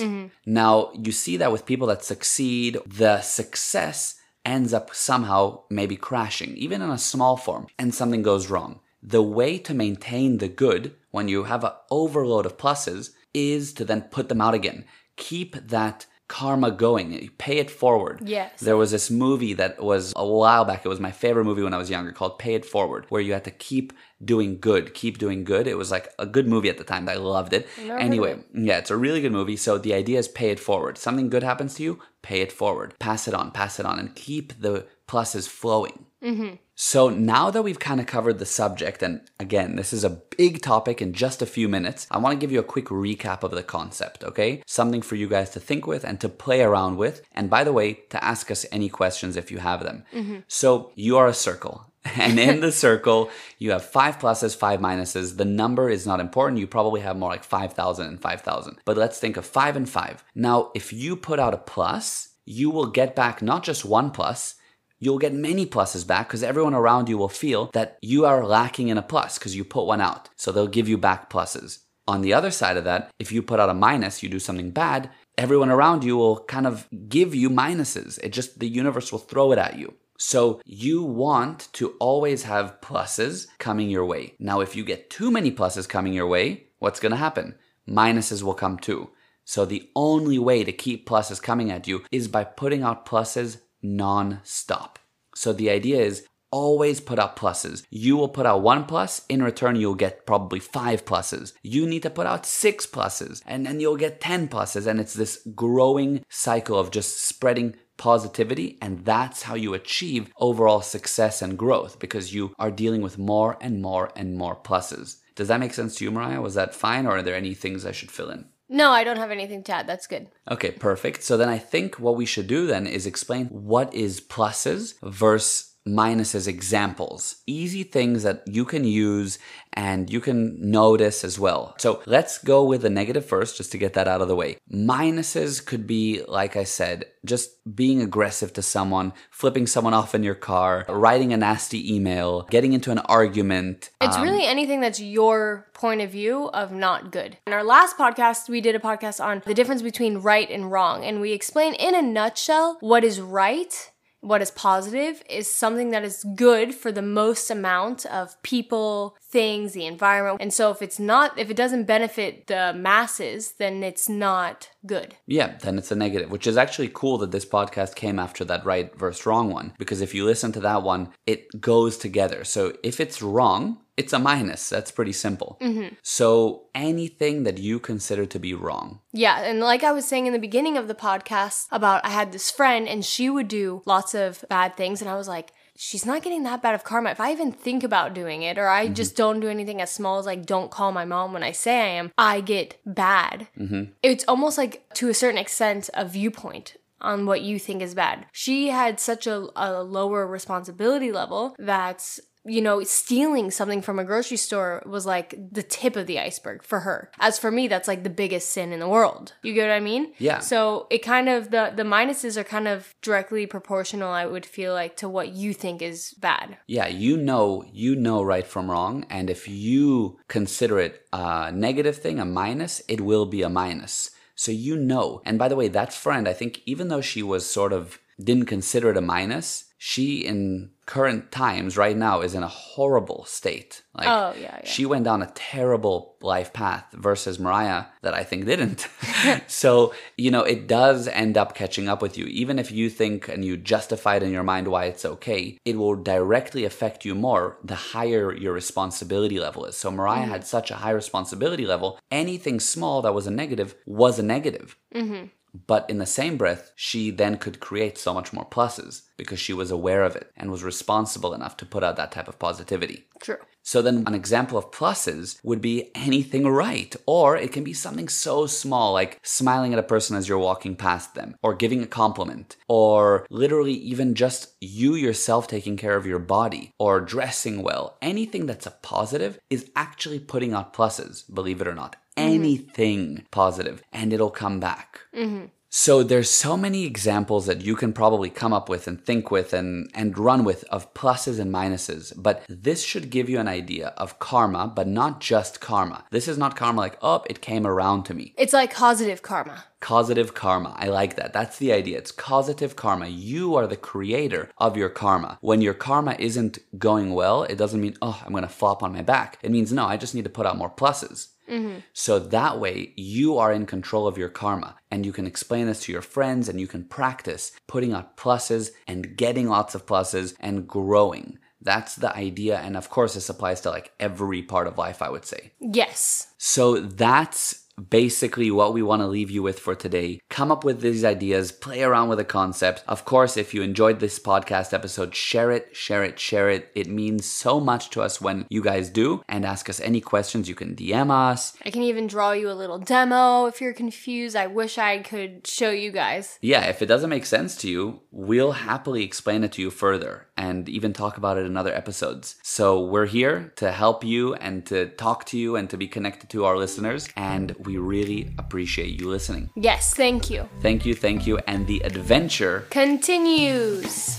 Now, 0.46 0.90
you 0.94 1.12
see 1.12 1.36
that 1.36 1.52
with 1.52 1.66
people 1.66 1.86
that 1.88 2.04
succeed, 2.04 2.78
the 2.86 3.20
success 3.20 4.16
ends 4.44 4.72
up 4.72 4.94
somehow 4.94 5.62
maybe 5.70 5.96
crashing, 5.96 6.56
even 6.56 6.82
in 6.82 6.90
a 6.90 6.98
small 6.98 7.36
form, 7.36 7.66
and 7.78 7.94
something 7.94 8.22
goes 8.22 8.50
wrong. 8.50 8.80
The 9.02 9.22
way 9.22 9.58
to 9.58 9.74
maintain 9.74 10.38
the 10.38 10.48
good 10.48 10.94
when 11.10 11.28
you 11.28 11.44
have 11.44 11.64
an 11.64 11.72
overload 11.90 12.46
of 12.46 12.58
pluses 12.58 13.10
is 13.34 13.72
to 13.74 13.84
then 13.84 14.02
put 14.02 14.28
them 14.28 14.40
out 14.40 14.54
again. 14.54 14.84
Keep 15.16 15.68
that 15.68 16.06
karma 16.32 16.70
going. 16.70 17.28
Pay 17.36 17.58
it 17.58 17.70
forward. 17.70 18.22
Yes. 18.24 18.58
There 18.58 18.78
was 18.78 18.90
this 18.90 19.10
movie 19.10 19.52
that 19.52 19.82
was 19.82 20.14
a 20.16 20.26
while 20.26 20.64
back. 20.64 20.82
It 20.82 20.88
was 20.88 20.98
my 20.98 21.10
favorite 21.12 21.44
movie 21.44 21.62
when 21.62 21.74
I 21.74 21.76
was 21.76 21.90
younger 21.90 22.10
called 22.10 22.38
Pay 22.38 22.54
It 22.54 22.64
Forward, 22.64 23.04
where 23.10 23.20
you 23.20 23.34
had 23.34 23.44
to 23.44 23.50
keep 23.50 23.92
doing 24.24 24.58
good, 24.58 24.94
keep 24.94 25.18
doing 25.18 25.44
good. 25.44 25.66
It 25.66 25.76
was 25.76 25.90
like 25.90 26.08
a 26.18 26.24
good 26.24 26.48
movie 26.48 26.70
at 26.70 26.78
the 26.78 26.84
time. 26.84 27.06
I 27.06 27.16
loved 27.16 27.52
it. 27.52 27.68
Never 27.78 27.98
Anyway, 27.98 28.32
of 28.32 28.44
yeah, 28.54 28.78
it's 28.78 28.90
a 28.90 28.96
really 28.96 29.20
good 29.20 29.32
movie. 29.32 29.58
So 29.58 29.76
the 29.76 29.92
idea 29.92 30.18
is 30.18 30.26
pay 30.26 30.48
it 30.48 30.58
forward. 30.58 30.96
Something 30.96 31.28
good 31.28 31.42
happens 31.42 31.74
to 31.74 31.82
you, 31.82 32.00
pay 32.22 32.40
it 32.40 32.50
forward. 32.50 32.94
Pass 32.98 33.28
it 33.28 33.34
on, 33.34 33.50
pass 33.50 33.78
it 33.78 33.84
on, 33.84 33.98
and 33.98 34.14
keep 34.14 34.58
the 34.58 34.86
pluses 35.06 35.46
flowing. 35.46 36.06
Mm-hmm. 36.22 36.54
So 36.74 37.10
now 37.10 37.50
that 37.50 37.62
we've 37.62 37.78
kind 37.78 38.00
of 38.00 38.06
covered 38.06 38.38
the 38.38 38.46
subject, 38.46 39.02
and 39.02 39.20
again, 39.38 39.76
this 39.76 39.92
is 39.92 40.04
a 40.04 40.22
big 40.36 40.62
topic 40.62 41.02
in 41.02 41.12
just 41.12 41.42
a 41.42 41.46
few 41.46 41.68
minutes, 41.68 42.06
I 42.10 42.18
want 42.18 42.32
to 42.34 42.40
give 42.40 42.52
you 42.52 42.60
a 42.60 42.64
quick 42.64 42.86
recap 42.86 43.42
of 43.42 43.50
the 43.50 43.62
concept, 43.62 44.24
okay? 44.24 44.62
Something 44.66 45.02
for 45.02 45.16
you 45.16 45.28
guys 45.28 45.50
to 45.50 45.60
think 45.60 45.86
with 45.86 46.04
and 46.04 46.20
to 46.20 46.28
play 46.28 46.62
around 46.62 46.96
with. 46.96 47.22
And 47.32 47.50
by 47.50 47.64
the 47.64 47.72
way, 47.72 47.94
to 48.10 48.24
ask 48.24 48.50
us 48.50 48.66
any 48.72 48.88
questions 48.88 49.36
if 49.36 49.50
you 49.50 49.58
have 49.58 49.82
them. 49.82 50.04
Mm-hmm. 50.12 50.38
So 50.48 50.92
you 50.94 51.16
are 51.18 51.26
a 51.26 51.34
circle. 51.34 51.86
And 52.16 52.38
in 52.38 52.60
the 52.60 52.72
circle, 52.72 53.30
you 53.58 53.70
have 53.70 53.84
five 53.84 54.18
pluses, 54.18 54.56
five 54.56 54.80
minuses. 54.80 55.36
The 55.36 55.44
number 55.44 55.88
is 55.88 56.04
not 56.04 56.18
important. 56.18 56.58
You 56.58 56.66
probably 56.66 57.00
have 57.00 57.16
more 57.16 57.30
like 57.30 57.44
5,000 57.44 58.06
and 58.06 58.20
5,000. 58.20 58.78
But 58.84 58.96
let's 58.96 59.20
think 59.20 59.36
of 59.36 59.46
five 59.46 59.76
and 59.76 59.88
five. 59.88 60.24
Now, 60.34 60.72
if 60.74 60.92
you 60.92 61.14
put 61.14 61.38
out 61.38 61.54
a 61.54 61.58
plus, 61.58 62.30
you 62.44 62.70
will 62.70 62.86
get 62.86 63.14
back 63.14 63.40
not 63.40 63.62
just 63.62 63.84
one 63.84 64.10
plus, 64.10 64.56
you'll 65.02 65.18
get 65.18 65.34
many 65.34 65.66
pluses 65.66 66.06
back 66.06 66.28
because 66.28 66.44
everyone 66.44 66.74
around 66.74 67.08
you 67.08 67.18
will 67.18 67.28
feel 67.28 67.68
that 67.72 67.98
you 68.00 68.24
are 68.24 68.46
lacking 68.46 68.86
in 68.86 68.96
a 68.96 69.02
plus 69.02 69.36
because 69.36 69.56
you 69.56 69.64
put 69.64 69.84
one 69.84 70.00
out. 70.00 70.28
So 70.36 70.52
they'll 70.52 70.68
give 70.68 70.88
you 70.88 70.96
back 70.96 71.28
pluses. 71.28 71.80
On 72.06 72.20
the 72.20 72.32
other 72.32 72.52
side 72.52 72.76
of 72.76 72.84
that, 72.84 73.10
if 73.18 73.32
you 73.32 73.42
put 73.42 73.58
out 73.58 73.68
a 73.68 73.74
minus, 73.74 74.22
you 74.22 74.28
do 74.28 74.38
something 74.38 74.70
bad, 74.70 75.10
everyone 75.36 75.70
around 75.70 76.04
you 76.04 76.16
will 76.16 76.44
kind 76.44 76.68
of 76.68 76.88
give 77.08 77.34
you 77.34 77.50
minuses. 77.50 78.20
It 78.22 78.28
just, 78.28 78.60
the 78.60 78.68
universe 78.68 79.10
will 79.10 79.18
throw 79.18 79.50
it 79.50 79.58
at 79.58 79.76
you. 79.76 79.94
So 80.18 80.60
you 80.64 81.02
want 81.02 81.68
to 81.72 81.94
always 81.98 82.44
have 82.44 82.80
pluses 82.80 83.48
coming 83.58 83.90
your 83.90 84.06
way. 84.06 84.34
Now, 84.38 84.60
if 84.60 84.76
you 84.76 84.84
get 84.84 85.10
too 85.10 85.32
many 85.32 85.50
pluses 85.50 85.88
coming 85.88 86.12
your 86.12 86.28
way, 86.28 86.68
what's 86.78 87.00
going 87.00 87.10
to 87.10 87.16
happen? 87.16 87.56
Minuses 87.88 88.44
will 88.44 88.54
come 88.54 88.78
too. 88.78 89.10
So 89.44 89.64
the 89.64 89.90
only 89.96 90.38
way 90.38 90.62
to 90.62 90.70
keep 90.70 91.08
pluses 91.08 91.42
coming 91.42 91.72
at 91.72 91.88
you 91.88 92.04
is 92.12 92.28
by 92.28 92.44
putting 92.44 92.84
out 92.84 93.04
pluses 93.04 93.58
non-stop. 93.82 94.91
So 95.34 95.52
the 95.52 95.70
idea 95.70 96.00
is 96.00 96.26
always 96.52 97.00
put 97.00 97.18
out 97.18 97.34
pluses. 97.34 97.82
You 97.90 98.16
will 98.16 98.28
put 98.28 98.46
out 98.46 98.62
one 98.62 98.84
plus, 98.84 99.22
in 99.28 99.42
return, 99.42 99.74
you'll 99.74 99.94
get 99.94 100.26
probably 100.26 100.60
five 100.60 101.04
pluses. 101.04 101.54
You 101.62 101.86
need 101.86 102.02
to 102.02 102.10
put 102.10 102.26
out 102.26 102.46
six 102.46 102.86
pluses, 102.86 103.42
and 103.46 103.66
then 103.66 103.80
you'll 103.80 103.96
get 103.96 104.20
10 104.20 104.48
pluses. 104.48 104.86
And 104.86 105.00
it's 105.00 105.14
this 105.14 105.46
growing 105.54 106.24
cycle 106.28 106.78
of 106.78 106.90
just 106.90 107.22
spreading 107.22 107.74
positivity. 107.96 108.78
And 108.80 109.04
that's 109.04 109.42
how 109.42 109.54
you 109.54 109.74
achieve 109.74 110.30
overall 110.36 110.82
success 110.82 111.42
and 111.42 111.58
growth 111.58 111.98
because 111.98 112.34
you 112.34 112.54
are 112.58 112.70
dealing 112.70 113.00
with 113.00 113.18
more 113.18 113.56
and 113.60 113.82
more 113.82 114.12
and 114.14 114.36
more 114.36 114.56
pluses. 114.56 115.16
Does 115.34 115.48
that 115.48 115.60
make 115.60 115.72
sense 115.72 115.96
to 115.96 116.04
you, 116.04 116.10
Mariah? 116.10 116.42
Was 116.42 116.54
that 116.54 116.74
fine, 116.74 117.06
or 117.06 117.16
are 117.16 117.22
there 117.22 117.34
any 117.34 117.54
things 117.54 117.86
I 117.86 117.92
should 117.92 118.10
fill 118.10 118.30
in? 118.30 118.51
No, 118.72 118.90
I 118.90 119.04
don't 119.04 119.18
have 119.18 119.30
anything 119.30 119.62
to 119.64 119.72
add. 119.72 119.86
That's 119.86 120.06
good. 120.06 120.28
Okay, 120.50 120.70
perfect. 120.70 121.22
So 121.22 121.36
then 121.36 121.50
I 121.50 121.58
think 121.58 122.00
what 122.00 122.16
we 122.16 122.24
should 122.24 122.46
do 122.46 122.66
then 122.66 122.86
is 122.86 123.04
explain 123.06 123.48
what 123.48 123.92
is 123.92 124.18
pluses 124.18 124.94
versus 125.02 125.71
minuses 125.86 126.46
examples. 126.46 127.42
Easy 127.46 127.82
things 127.82 128.22
that 128.22 128.42
you 128.46 128.64
can 128.64 128.84
use 128.84 129.38
and 129.72 130.10
you 130.10 130.20
can 130.20 130.70
notice 130.70 131.24
as 131.24 131.38
well. 131.38 131.74
So 131.78 132.02
let's 132.06 132.38
go 132.38 132.64
with 132.64 132.82
the 132.82 132.90
negative 132.90 133.24
first 133.24 133.56
just 133.56 133.72
to 133.72 133.78
get 133.78 133.94
that 133.94 134.08
out 134.08 134.20
of 134.20 134.28
the 134.28 134.36
way. 134.36 134.58
Minuses 134.70 135.64
could 135.64 135.86
be, 135.86 136.22
like 136.28 136.56
I 136.56 136.64
said, 136.64 137.06
just 137.24 137.50
being 137.74 138.02
aggressive 138.02 138.52
to 138.54 138.62
someone, 138.62 139.12
flipping 139.30 139.66
someone 139.66 139.94
off 139.94 140.14
in 140.14 140.22
your 140.22 140.34
car, 140.34 140.84
writing 140.88 141.32
a 141.32 141.36
nasty 141.36 141.94
email, 141.94 142.42
getting 142.50 142.72
into 142.72 142.90
an 142.90 142.98
argument. 142.98 143.90
It's 144.00 144.16
um, 144.16 144.22
really 144.22 144.44
anything 144.44 144.80
that's 144.80 145.00
your 145.00 145.68
point 145.72 146.00
of 146.00 146.10
view 146.10 146.48
of 146.48 146.72
not 146.72 147.12
good. 147.12 147.38
In 147.46 147.52
our 147.52 147.64
last 147.64 147.96
podcast, 147.96 148.48
we 148.48 148.60
did 148.60 148.74
a 148.74 148.80
podcast 148.80 149.24
on 149.24 149.42
the 149.46 149.54
difference 149.54 149.82
between 149.82 150.18
right 150.18 150.50
and 150.50 150.70
wrong, 150.70 151.04
and 151.04 151.20
we 151.20 151.32
explain 151.32 151.74
in 151.74 151.94
a 151.94 152.02
nutshell 152.02 152.76
what 152.80 153.04
is 153.04 153.20
right 153.20 153.90
what 154.22 154.40
is 154.40 154.52
positive 154.52 155.22
is 155.28 155.52
something 155.52 155.90
that 155.90 156.04
is 156.04 156.24
good 156.36 156.74
for 156.74 156.92
the 156.92 157.02
most 157.02 157.50
amount 157.50 158.06
of 158.06 158.40
people, 158.42 159.16
things, 159.20 159.72
the 159.72 159.84
environment. 159.84 160.40
And 160.40 160.54
so 160.54 160.70
if 160.70 160.80
it's 160.80 161.00
not, 161.00 161.36
if 161.36 161.50
it 161.50 161.56
doesn't 161.56 161.84
benefit 161.84 162.46
the 162.46 162.72
masses, 162.74 163.54
then 163.58 163.82
it's 163.82 164.08
not 164.08 164.70
good. 164.86 165.16
Yeah, 165.26 165.58
then 165.58 165.76
it's 165.76 165.90
a 165.90 165.96
negative, 165.96 166.30
which 166.30 166.46
is 166.46 166.56
actually 166.56 166.90
cool 166.94 167.18
that 167.18 167.32
this 167.32 167.44
podcast 167.44 167.96
came 167.96 168.20
after 168.20 168.44
that 168.44 168.64
right 168.64 168.96
versus 168.96 169.26
wrong 169.26 169.50
one. 169.50 169.74
Because 169.76 170.00
if 170.00 170.14
you 170.14 170.24
listen 170.24 170.52
to 170.52 170.60
that 170.60 170.84
one, 170.84 171.08
it 171.26 171.60
goes 171.60 171.98
together. 171.98 172.44
So 172.44 172.76
if 172.84 173.00
it's 173.00 173.22
wrong, 173.22 173.78
it's 174.02 174.12
a 174.12 174.18
minus. 174.18 174.68
That's 174.68 174.90
pretty 174.90 175.12
simple. 175.12 175.58
Mm-hmm. 175.60 175.94
So 176.02 176.64
anything 176.74 177.44
that 177.44 177.58
you 177.58 177.78
consider 177.78 178.26
to 178.26 178.38
be 178.38 178.52
wrong. 178.52 179.00
Yeah, 179.12 179.40
and 179.40 179.60
like 179.60 179.84
I 179.84 179.92
was 179.92 180.06
saying 180.06 180.26
in 180.26 180.32
the 180.32 180.38
beginning 180.48 180.76
of 180.76 180.88
the 180.88 180.94
podcast 180.94 181.68
about 181.70 182.04
I 182.04 182.10
had 182.10 182.32
this 182.32 182.50
friend 182.50 182.88
and 182.88 183.04
she 183.04 183.30
would 183.30 183.48
do 183.48 183.82
lots 183.86 184.12
of 184.14 184.44
bad 184.48 184.76
things 184.76 185.00
and 185.00 185.08
I 185.08 185.14
was 185.14 185.28
like, 185.28 185.52
she's 185.76 186.04
not 186.04 186.22
getting 186.22 186.42
that 186.42 186.62
bad 186.62 186.74
of 186.74 186.84
karma. 186.84 187.10
If 187.10 187.20
I 187.20 187.32
even 187.32 187.52
think 187.52 187.84
about 187.84 188.14
doing 188.14 188.42
it 188.42 188.58
or 188.58 188.68
I 188.68 188.86
mm-hmm. 188.86 188.94
just 188.94 189.16
don't 189.16 189.40
do 189.40 189.48
anything 189.48 189.80
as 189.80 189.90
small 189.90 190.18
as 190.18 190.26
like 190.26 190.44
don't 190.46 190.70
call 190.70 190.90
my 190.90 191.04
mom 191.04 191.32
when 191.32 191.44
I 191.44 191.52
say 191.52 191.80
I 191.80 191.94
am, 192.00 192.12
I 192.18 192.40
get 192.40 192.80
bad. 192.84 193.46
Mm-hmm. 193.58 193.92
It's 194.02 194.24
almost 194.26 194.58
like 194.58 194.88
to 194.94 195.08
a 195.08 195.14
certain 195.14 195.38
extent 195.38 195.90
a 195.94 196.04
viewpoint 196.04 196.76
on 197.00 197.26
what 197.26 197.42
you 197.42 197.58
think 197.58 197.82
is 197.82 197.94
bad. 197.94 198.26
She 198.32 198.68
had 198.68 199.00
such 199.00 199.26
a, 199.26 199.48
a 199.56 199.82
lower 199.82 200.26
responsibility 200.26 201.12
level 201.12 201.54
that 201.58 202.18
you 202.44 202.60
know, 202.60 202.82
stealing 202.82 203.50
something 203.50 203.82
from 203.82 203.98
a 203.98 204.04
grocery 204.04 204.36
store 204.36 204.82
was 204.84 205.06
like 205.06 205.34
the 205.52 205.62
tip 205.62 205.94
of 205.94 206.06
the 206.06 206.18
iceberg 206.18 206.62
for 206.62 206.80
her. 206.80 207.10
As 207.20 207.38
for 207.38 207.50
me, 207.50 207.68
that's 207.68 207.86
like 207.86 208.02
the 208.02 208.10
biggest 208.10 208.50
sin 208.50 208.72
in 208.72 208.80
the 208.80 208.88
world. 208.88 209.34
You 209.42 209.54
get 209.54 209.68
what 209.68 209.74
I 209.74 209.80
mean? 209.80 210.12
Yeah. 210.18 210.40
So 210.40 210.86
it 210.90 210.98
kind 210.98 211.28
of 211.28 211.50
the 211.50 211.72
the 211.74 211.84
minuses 211.84 212.36
are 212.36 212.44
kind 212.44 212.66
of 212.66 212.94
directly 213.00 213.46
proportional. 213.46 214.10
I 214.10 214.26
would 214.26 214.44
feel 214.44 214.72
like 214.74 214.96
to 214.96 215.08
what 215.08 215.28
you 215.32 215.54
think 215.54 215.82
is 215.82 216.14
bad. 216.14 216.58
Yeah, 216.66 216.88
you 216.88 217.16
know, 217.16 217.64
you 217.72 217.94
know 217.94 218.22
right 218.22 218.46
from 218.46 218.70
wrong, 218.70 219.06
and 219.08 219.30
if 219.30 219.48
you 219.48 220.18
consider 220.28 220.80
it 220.80 221.06
a 221.12 221.52
negative 221.52 221.98
thing, 221.98 222.18
a 222.18 222.24
minus, 222.24 222.82
it 222.88 223.00
will 223.00 223.26
be 223.26 223.42
a 223.42 223.48
minus. 223.48 224.10
So 224.34 224.50
you 224.50 224.76
know. 224.76 225.22
And 225.24 225.38
by 225.38 225.48
the 225.48 225.56
way, 225.56 225.68
that 225.68 225.92
friend, 225.92 226.26
I 226.26 226.32
think, 226.32 226.62
even 226.66 226.88
though 226.88 227.00
she 227.00 227.22
was 227.22 227.48
sort 227.48 227.72
of 227.72 228.00
didn't 228.22 228.46
consider 228.46 228.90
it 228.90 228.96
a 228.96 229.00
minus, 229.00 229.66
she 229.78 230.18
in 230.18 230.70
current 230.86 231.30
times 231.30 231.76
right 231.76 231.96
now 231.96 232.20
is 232.20 232.34
in 232.34 232.42
a 232.42 232.48
horrible 232.48 233.24
state. 233.24 233.82
Like 233.94 234.08
Oh, 234.08 234.34
yeah, 234.36 234.60
yeah. 234.62 234.68
she 234.68 234.84
went 234.84 235.04
down 235.04 235.22
a 235.22 235.30
terrible 235.34 236.16
life 236.20 236.52
path 236.52 236.86
versus 236.92 237.38
Mariah 237.38 237.84
that 238.02 238.14
I 238.14 238.24
think 238.24 238.46
didn't. 238.46 238.88
so, 239.46 239.94
you 240.16 240.30
know, 240.30 240.42
it 240.42 240.66
does 240.66 241.06
end 241.08 241.38
up 241.38 241.54
catching 241.54 241.88
up 241.88 242.02
with 242.02 242.18
you. 242.18 242.26
Even 242.26 242.58
if 242.58 242.70
you 242.70 242.90
think 242.90 243.28
and 243.28 243.44
you 243.44 243.56
justify 243.56 244.16
it 244.16 244.22
in 244.22 244.32
your 244.32 244.42
mind 244.42 244.68
why 244.68 244.86
it's 244.86 245.04
okay, 245.04 245.58
it 245.64 245.76
will 245.76 245.94
directly 245.94 246.64
affect 246.64 247.04
you 247.04 247.14
more 247.14 247.58
the 247.62 247.74
higher 247.74 248.34
your 248.34 248.52
responsibility 248.52 249.38
level 249.38 249.64
is. 249.64 249.76
So, 249.76 249.90
Mariah 249.90 250.22
mm-hmm. 250.22 250.32
had 250.32 250.46
such 250.46 250.70
a 250.70 250.76
high 250.76 250.90
responsibility 250.90 251.66
level, 251.66 251.98
anything 252.10 252.58
small 252.60 253.02
that 253.02 253.14
was 253.14 253.26
a 253.26 253.30
negative 253.30 253.74
was 253.86 254.18
a 254.18 254.22
negative. 254.22 254.76
Mm-hmm. 254.94 255.26
But 255.54 255.88
in 255.90 255.98
the 255.98 256.06
same 256.06 256.36
breath, 256.36 256.72
she 256.76 257.10
then 257.10 257.36
could 257.36 257.60
create 257.60 257.98
so 257.98 258.14
much 258.14 258.32
more 258.32 258.48
pluses 258.48 259.02
because 259.16 259.38
she 259.38 259.52
was 259.52 259.70
aware 259.70 260.02
of 260.02 260.16
it 260.16 260.30
and 260.36 260.50
was 260.50 260.64
responsible 260.64 261.34
enough 261.34 261.56
to 261.58 261.66
put 261.66 261.84
out 261.84 261.96
that 261.96 262.12
type 262.12 262.28
of 262.28 262.38
positivity. 262.38 263.04
True. 263.20 263.36
So 263.62 263.80
then 263.80 264.02
an 264.06 264.14
example 264.14 264.58
of 264.58 264.72
pluses 264.72 265.38
would 265.44 265.60
be 265.60 265.92
anything 265.94 266.48
right, 266.48 266.96
or 267.06 267.36
it 267.36 267.52
can 267.52 267.62
be 267.62 267.72
something 267.72 268.08
so 268.08 268.46
small 268.46 268.92
like 268.92 269.20
smiling 269.22 269.72
at 269.72 269.78
a 269.78 269.84
person 269.84 270.16
as 270.16 270.28
you're 270.28 270.38
walking 270.38 270.74
past 270.74 271.14
them, 271.14 271.36
or 271.42 271.54
giving 271.54 271.82
a 271.82 271.86
compliment, 271.86 272.56
or 272.68 273.24
literally 273.30 273.74
even 273.74 274.16
just 274.16 274.54
you 274.60 274.96
yourself 274.96 275.46
taking 275.46 275.76
care 275.76 275.96
of 275.96 276.06
your 276.06 276.18
body, 276.18 276.72
or 276.78 277.00
dressing 277.00 277.62
well. 277.62 277.96
Anything 278.02 278.46
that's 278.46 278.66
a 278.66 278.72
positive 278.82 279.38
is 279.48 279.70
actually 279.76 280.18
putting 280.18 280.52
out 280.52 280.74
pluses, 280.74 281.32
believe 281.32 281.60
it 281.60 281.68
or 281.68 281.74
not. 281.74 281.94
Mm-hmm. 282.16 282.34
Anything 282.34 283.26
positive, 283.30 283.82
and 283.92 284.12
it'll 284.12 284.30
come 284.30 284.60
back. 284.60 285.00
Mm-hmm. 285.14 285.46
So 285.74 286.02
there's 286.02 286.28
so 286.28 286.54
many 286.54 286.84
examples 286.84 287.46
that 287.46 287.62
you 287.62 287.76
can 287.76 287.94
probably 287.94 288.28
come 288.28 288.52
up 288.52 288.68
with 288.68 288.86
and 288.86 289.02
think 289.02 289.30
with 289.30 289.54
and, 289.54 289.90
and 289.94 290.18
run 290.18 290.44
with 290.44 290.64
of 290.64 290.92
pluses 290.92 291.40
and 291.40 291.50
minuses. 291.50 292.12
But 292.14 292.44
this 292.46 292.82
should 292.82 293.08
give 293.08 293.30
you 293.30 293.40
an 293.40 293.48
idea 293.48 293.94
of 293.96 294.18
karma, 294.18 294.66
but 294.66 294.86
not 294.86 295.20
just 295.20 295.62
karma. 295.62 296.04
This 296.10 296.28
is 296.28 296.36
not 296.36 296.56
karma 296.56 296.78
like, 296.78 296.98
oh, 297.00 297.24
it 297.30 297.40
came 297.40 297.66
around 297.66 298.02
to 298.04 298.12
me. 298.12 298.34
It's 298.36 298.52
like 298.52 298.70
causative 298.70 299.22
karma. 299.22 299.64
Causative 299.80 300.34
karma. 300.34 300.76
I 300.76 300.88
like 300.88 301.16
that. 301.16 301.32
That's 301.32 301.56
the 301.56 301.72
idea. 301.72 301.96
It's 301.96 302.12
causative 302.12 302.76
karma. 302.76 303.06
You 303.06 303.54
are 303.54 303.66
the 303.66 303.78
creator 303.78 304.50
of 304.58 304.76
your 304.76 304.90
karma. 304.90 305.38
When 305.40 305.62
your 305.62 305.72
karma 305.72 306.16
isn't 306.18 306.58
going 306.78 307.14
well, 307.14 307.44
it 307.44 307.56
doesn't 307.56 307.80
mean, 307.80 307.96
oh, 308.02 308.20
I'm 308.22 308.32
going 308.32 308.42
to 308.42 308.48
flop 308.50 308.82
on 308.82 308.92
my 308.92 309.00
back. 309.00 309.38
It 309.42 309.50
means, 309.50 309.72
no, 309.72 309.86
I 309.86 309.96
just 309.96 310.14
need 310.14 310.24
to 310.24 310.30
put 310.30 310.44
out 310.44 310.58
more 310.58 310.70
pluses. 310.70 311.28
Mm-hmm. 311.52 311.80
So 311.92 312.18
that 312.18 312.58
way, 312.58 312.94
you 312.96 313.36
are 313.36 313.52
in 313.52 313.66
control 313.66 314.06
of 314.06 314.16
your 314.16 314.30
karma 314.30 314.76
and 314.90 315.04
you 315.04 315.12
can 315.12 315.26
explain 315.26 315.66
this 315.66 315.80
to 315.84 315.92
your 315.92 316.02
friends 316.02 316.48
and 316.48 316.58
you 316.58 316.66
can 316.66 316.84
practice 316.84 317.52
putting 317.66 317.92
out 317.92 318.16
pluses 318.16 318.70
and 318.86 319.16
getting 319.16 319.48
lots 319.48 319.74
of 319.74 319.84
pluses 319.86 320.34
and 320.40 320.66
growing. 320.66 321.38
That's 321.60 321.94
the 321.94 322.14
idea. 322.16 322.58
And 322.58 322.76
of 322.76 322.90
course, 322.90 323.14
this 323.14 323.28
applies 323.28 323.60
to 323.60 323.70
like 323.70 323.92
every 324.00 324.42
part 324.42 324.66
of 324.66 324.78
life, 324.78 325.02
I 325.02 325.10
would 325.10 325.24
say. 325.24 325.52
Yes. 325.60 326.32
So 326.38 326.80
that's 326.80 327.61
basically 327.90 328.50
what 328.50 328.74
we 328.74 328.82
want 328.82 329.02
to 329.02 329.06
leave 329.06 329.30
you 329.30 329.42
with 329.42 329.58
for 329.58 329.74
today. 329.74 330.20
Come 330.28 330.52
up 330.52 330.64
with 330.64 330.80
these 330.80 331.04
ideas, 331.04 331.52
play 331.52 331.82
around 331.82 332.08
with 332.08 332.18
the 332.18 332.24
concept. 332.24 332.84
Of 332.86 333.04
course, 333.04 333.36
if 333.36 333.54
you 333.54 333.62
enjoyed 333.62 334.00
this 334.00 334.18
podcast 334.18 334.72
episode, 334.72 335.14
share 335.14 335.50
it, 335.50 335.74
share 335.74 336.04
it, 336.04 336.18
share 336.18 336.50
it. 336.50 336.70
It 336.74 336.88
means 336.88 337.26
so 337.26 337.60
much 337.60 337.90
to 337.90 338.02
us 338.02 338.20
when 338.20 338.46
you 338.48 338.62
guys 338.62 338.90
do. 338.90 339.22
And 339.28 339.44
ask 339.44 339.68
us 339.70 339.80
any 339.80 340.00
questions. 340.00 340.48
You 340.48 340.54
can 340.54 340.76
DM 340.76 341.10
us. 341.10 341.56
I 341.64 341.70
can 341.70 341.82
even 341.82 342.06
draw 342.06 342.32
you 342.32 342.50
a 342.50 342.52
little 342.52 342.78
demo 342.78 343.46
if 343.46 343.60
you're 343.60 343.72
confused. 343.72 344.36
I 344.36 344.46
wish 344.46 344.78
I 344.78 344.98
could 344.98 345.46
show 345.46 345.70
you 345.70 345.90
guys. 345.90 346.38
Yeah, 346.40 346.66
if 346.66 346.82
it 346.82 346.86
doesn't 346.86 347.10
make 347.10 347.26
sense 347.26 347.56
to 347.58 347.68
you, 347.68 348.00
we'll 348.10 348.52
happily 348.52 349.04
explain 349.04 349.44
it 349.44 349.52
to 349.52 349.62
you 349.62 349.70
further 349.70 350.28
and 350.36 350.68
even 350.68 350.92
talk 350.92 351.16
about 351.16 351.38
it 351.38 351.46
in 351.46 351.56
other 351.56 351.74
episodes. 351.74 352.36
So 352.42 352.84
we're 352.84 353.06
here 353.06 353.52
to 353.56 353.72
help 353.72 354.04
you 354.04 354.34
and 354.34 354.66
to 354.66 354.88
talk 354.88 355.24
to 355.26 355.38
you 355.38 355.56
and 355.56 355.68
to 355.70 355.76
be 355.76 355.86
connected 355.86 356.30
to 356.30 356.44
our 356.44 356.56
listeners. 356.56 357.08
And 357.16 357.54
we 357.64 357.76
really 357.78 358.32
appreciate 358.38 359.00
you 359.00 359.08
listening. 359.08 359.50
Yes, 359.54 359.94
thank 359.94 360.30
you. 360.30 360.48
Thank 360.60 360.86
you, 360.86 360.94
thank 360.94 361.26
you. 361.26 361.38
And 361.46 361.66
the 361.66 361.80
adventure 361.80 362.66
Continues. 362.70 364.18